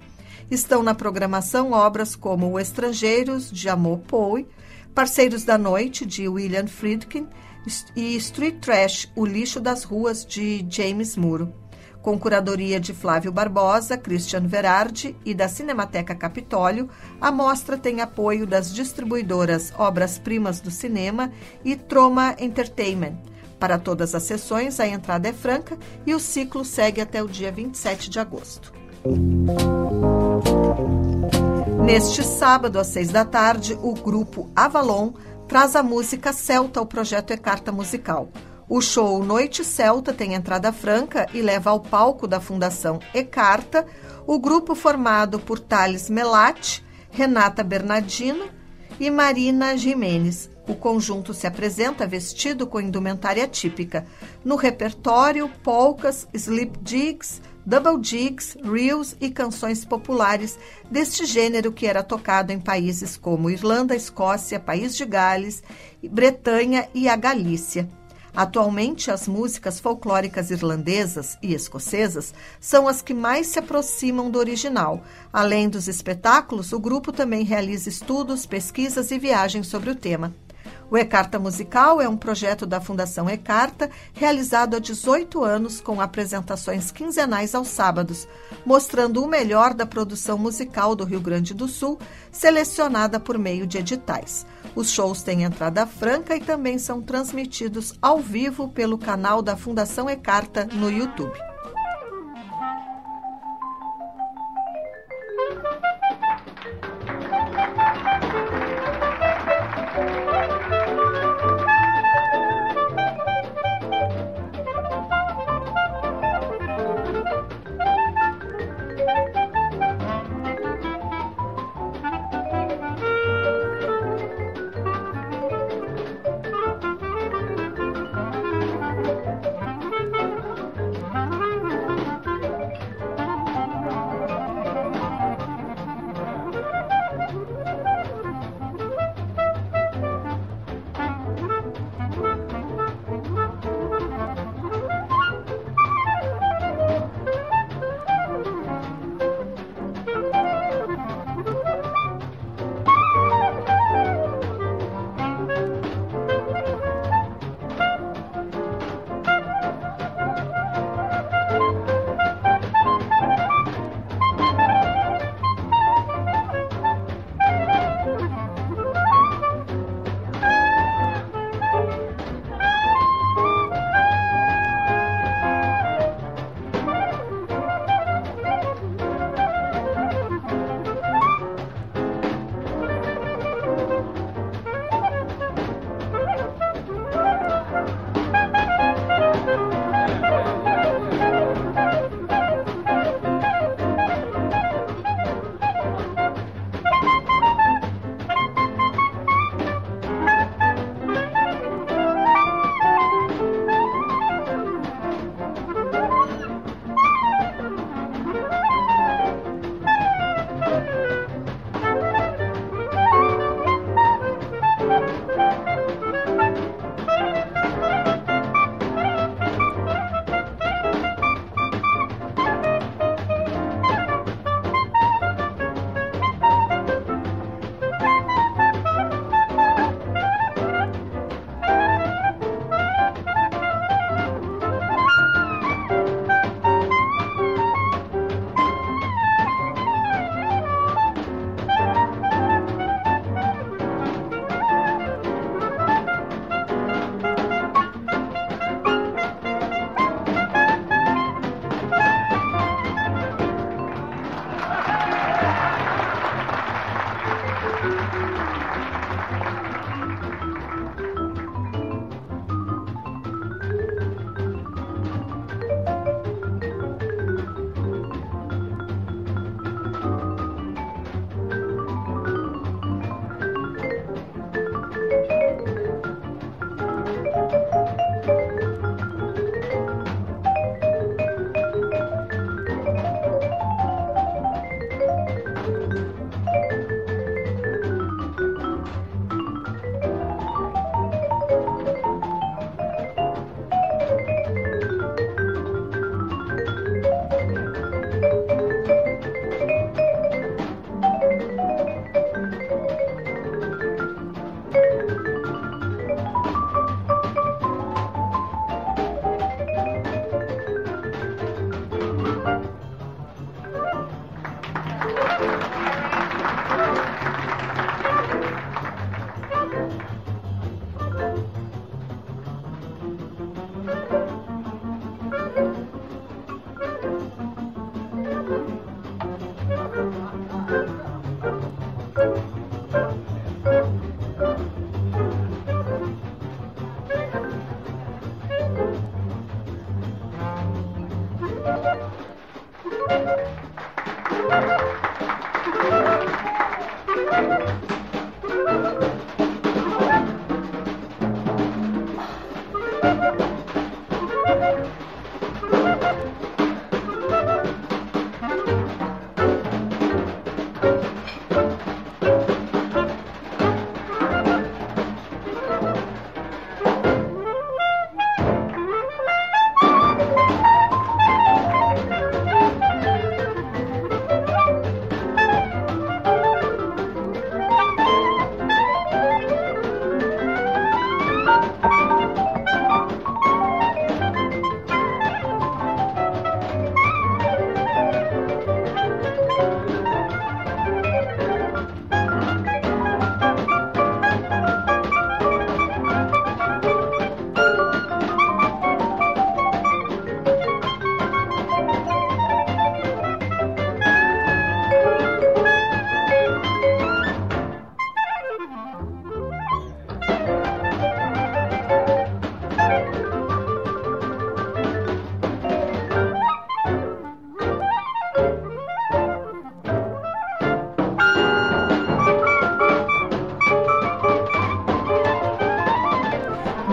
Estão 0.51 0.83
na 0.83 0.93
programação 0.93 1.71
obras 1.71 2.17
como 2.17 2.51
O 2.51 2.59
Estrangeiros, 2.59 3.49
de 3.49 3.69
Amor 3.69 3.99
Poe, 3.99 4.45
Parceiros 4.93 5.45
da 5.45 5.57
Noite, 5.57 6.05
de 6.05 6.27
William 6.27 6.67
Friedkin, 6.67 7.29
e 7.95 8.15
Street 8.17 8.59
Trash, 8.59 9.11
O 9.15 9.25
Lixo 9.25 9.59
das 9.59 9.83
Ruas, 9.83 10.25
de 10.25 10.65
James 10.69 11.15
Muro. 11.15 11.53
Com 12.01 12.19
curadoria 12.19 12.79
de 12.79 12.93
Flávio 12.93 13.31
Barbosa, 13.31 13.97
Christian 13.97 14.45
Verardi 14.45 15.15
e 15.25 15.33
da 15.33 15.47
Cinemateca 15.47 16.13
Capitólio, 16.13 16.87
a 17.19 17.31
mostra 17.31 17.77
tem 17.77 17.99
apoio 17.99 18.45
das 18.45 18.71
distribuidoras 18.71 19.73
Obras 19.75 20.19
Primas 20.19 20.59
do 20.59 20.69
Cinema 20.69 21.31
e 21.63 21.75
Troma 21.75 22.35
Entertainment. 22.39 23.17
Para 23.59 23.79
todas 23.79 24.13
as 24.13 24.21
sessões, 24.21 24.79
a 24.79 24.87
entrada 24.87 25.27
é 25.27 25.33
franca 25.33 25.77
e 26.05 26.13
o 26.13 26.19
ciclo 26.19 26.63
segue 26.63 27.01
até 27.01 27.23
o 27.23 27.27
dia 27.27 27.51
27 27.51 28.09
de 28.09 28.19
agosto. 28.19 28.71
Neste 31.83 32.23
sábado, 32.23 32.79
às 32.79 32.87
seis 32.87 33.09
da 33.09 33.23
tarde, 33.23 33.77
o 33.81 33.93
grupo 33.93 34.49
Avalon 34.55 35.13
traz 35.47 35.75
a 35.75 35.83
música 35.83 36.33
celta 36.33 36.79
ao 36.79 36.85
projeto 36.85 37.31
E-Carta 37.31 37.71
Musical. 37.71 38.29
O 38.67 38.81
show 38.81 39.23
Noite 39.23 39.63
Celta 39.63 40.11
tem 40.11 40.33
entrada 40.33 40.73
franca 40.73 41.27
e 41.33 41.41
leva 41.41 41.69
ao 41.69 41.79
palco 41.79 42.27
da 42.27 42.39
Fundação 42.39 42.99
E-Carta 43.13 43.85
o 44.25 44.39
grupo 44.39 44.73
formado 44.73 45.39
por 45.39 45.59
Thales 45.59 46.09
Melati, 46.09 46.83
Renata 47.11 47.63
Bernardino 47.63 48.47
e 48.99 49.11
Marina 49.11 49.77
Jimenez. 49.77 50.49
O 50.67 50.73
conjunto 50.73 51.31
se 51.31 51.45
apresenta 51.45 52.07
vestido 52.07 52.65
com 52.65 52.81
indumentária 52.81 53.47
típica. 53.47 54.03
No 54.43 54.55
repertório, 54.55 55.47
polcas, 55.63 56.27
slip 56.33 56.79
jigs, 56.83 57.39
double 57.65 58.01
jigs, 58.01 58.55
reels 58.63 59.15
e 59.19 59.29
canções 59.29 59.83
populares 59.83 60.57
deste 60.89 61.25
gênero 61.25 61.71
que 61.71 61.87
era 61.87 62.03
tocado 62.03 62.51
em 62.51 62.59
países 62.59 63.17
como 63.17 63.49
Irlanda, 63.49 63.95
Escócia, 63.95 64.59
País 64.59 64.95
de 64.95 65.05
Gales, 65.05 65.63
Bretanha 66.03 66.87
e 66.93 67.09
a 67.09 67.15
Galícia. 67.15 67.89
Atualmente, 68.35 69.09
as 69.09 69.29
músicas 69.29 69.79
folclóricas 69.79 70.51
irlandesas 70.51 71.37
e 71.41 71.53
escocesas 71.53 72.33
são 72.59 72.85
as 72.85 73.01
que 73.01 73.13
mais 73.13 73.47
se 73.47 73.59
aproximam 73.59 74.29
do 74.29 74.37
original. 74.37 75.01
Além 75.31 75.69
dos 75.69 75.87
espetáculos, 75.87 76.73
o 76.73 76.79
grupo 76.79 77.13
também 77.13 77.45
realiza 77.45 77.87
estudos, 77.87 78.45
pesquisas 78.45 79.09
e 79.09 79.17
viagens 79.17 79.67
sobre 79.67 79.89
o 79.89 79.95
tema. 79.95 80.35
O 80.89 80.97
Ecarta 80.97 81.39
Musical 81.39 81.99
é 81.99 82.07
um 82.07 82.15
projeto 82.15 82.65
da 82.65 82.79
Fundação 82.79 83.29
Ecarta, 83.29 83.89
realizado 84.13 84.75
há 84.75 84.79
18 84.79 85.43
anos 85.43 85.81
com 85.81 85.99
apresentações 85.99 86.91
quinzenais 86.91 87.55
aos 87.55 87.69
sábados, 87.69 88.27
mostrando 88.65 89.23
o 89.23 89.27
melhor 89.27 89.73
da 89.73 89.85
produção 89.85 90.37
musical 90.37 90.95
do 90.95 91.03
Rio 91.03 91.19
Grande 91.19 91.53
do 91.53 91.67
Sul, 91.67 91.99
selecionada 92.31 93.19
por 93.19 93.37
meio 93.37 93.65
de 93.65 93.79
editais. 93.79 94.45
Os 94.75 94.91
shows 94.91 95.23
têm 95.23 95.43
entrada 95.43 95.87
franca 95.87 96.35
e 96.35 96.39
também 96.39 96.77
são 96.77 97.01
transmitidos 97.01 97.93
ao 98.01 98.19
vivo 98.19 98.67
pelo 98.69 98.97
canal 98.97 99.41
da 99.41 99.57
Fundação 99.57 100.09
Ecarta 100.09 100.65
no 100.71 100.91
YouTube. 100.91 101.54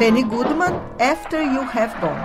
Benny 0.03 0.25
Goodman, 0.25 0.81
After 0.99 1.41
You 1.41 1.61
Have 1.63 1.95
Gone. 2.01 2.19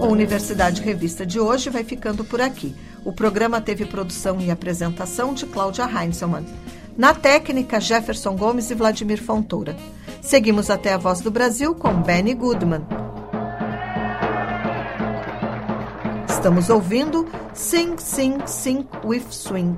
O 0.00 0.06
Universidade 0.06 0.80
Revista 0.80 1.26
de 1.26 1.38
hoje 1.38 1.68
vai 1.68 1.84
ficando 1.84 2.24
por 2.24 2.40
aqui. 2.40 2.74
O 3.04 3.12
programa 3.12 3.60
teve 3.60 3.84
produção 3.84 4.40
e 4.40 4.50
apresentação 4.50 5.34
de 5.34 5.44
Cláudia 5.44 5.84
Heinzelmann. 5.84 6.46
Na 6.96 7.12
técnica, 7.12 7.78
Jefferson 7.78 8.36
Gomes 8.36 8.70
e 8.70 8.74
Vladimir 8.74 9.22
Fontoura. 9.22 9.76
Seguimos 10.22 10.70
até 10.70 10.94
a 10.94 10.96
Voz 10.96 11.20
do 11.20 11.30
Brasil 11.30 11.74
com 11.74 11.92
Benny 11.92 12.32
Goodman. 12.32 12.86
Estamos 16.26 16.70
ouvindo 16.70 17.28
Sing, 17.52 17.98
Sing, 17.98 18.38
Sing 18.46 18.86
with 19.04 19.24
Swing. 19.30 19.76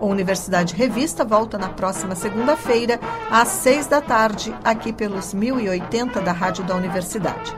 O 0.00 0.06
Universidade 0.06 0.74
Revista 0.74 1.24
volta 1.24 1.56
na 1.56 1.68
próxima 1.68 2.14
segunda-feira, 2.14 3.00
às 3.30 3.48
seis 3.48 3.86
da 3.86 4.00
tarde, 4.00 4.54
aqui 4.62 4.92
pelos 4.92 5.32
1080 5.32 6.20
da 6.20 6.32
Rádio 6.32 6.64
da 6.64 6.74
Universidade. 6.74 7.56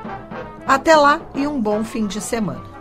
Até 0.67 0.95
lá 0.97 1.21
e 1.35 1.47
um 1.47 1.61
bom 1.61 1.83
fim 1.83 2.07
de 2.07 2.21
semana. 2.21 2.78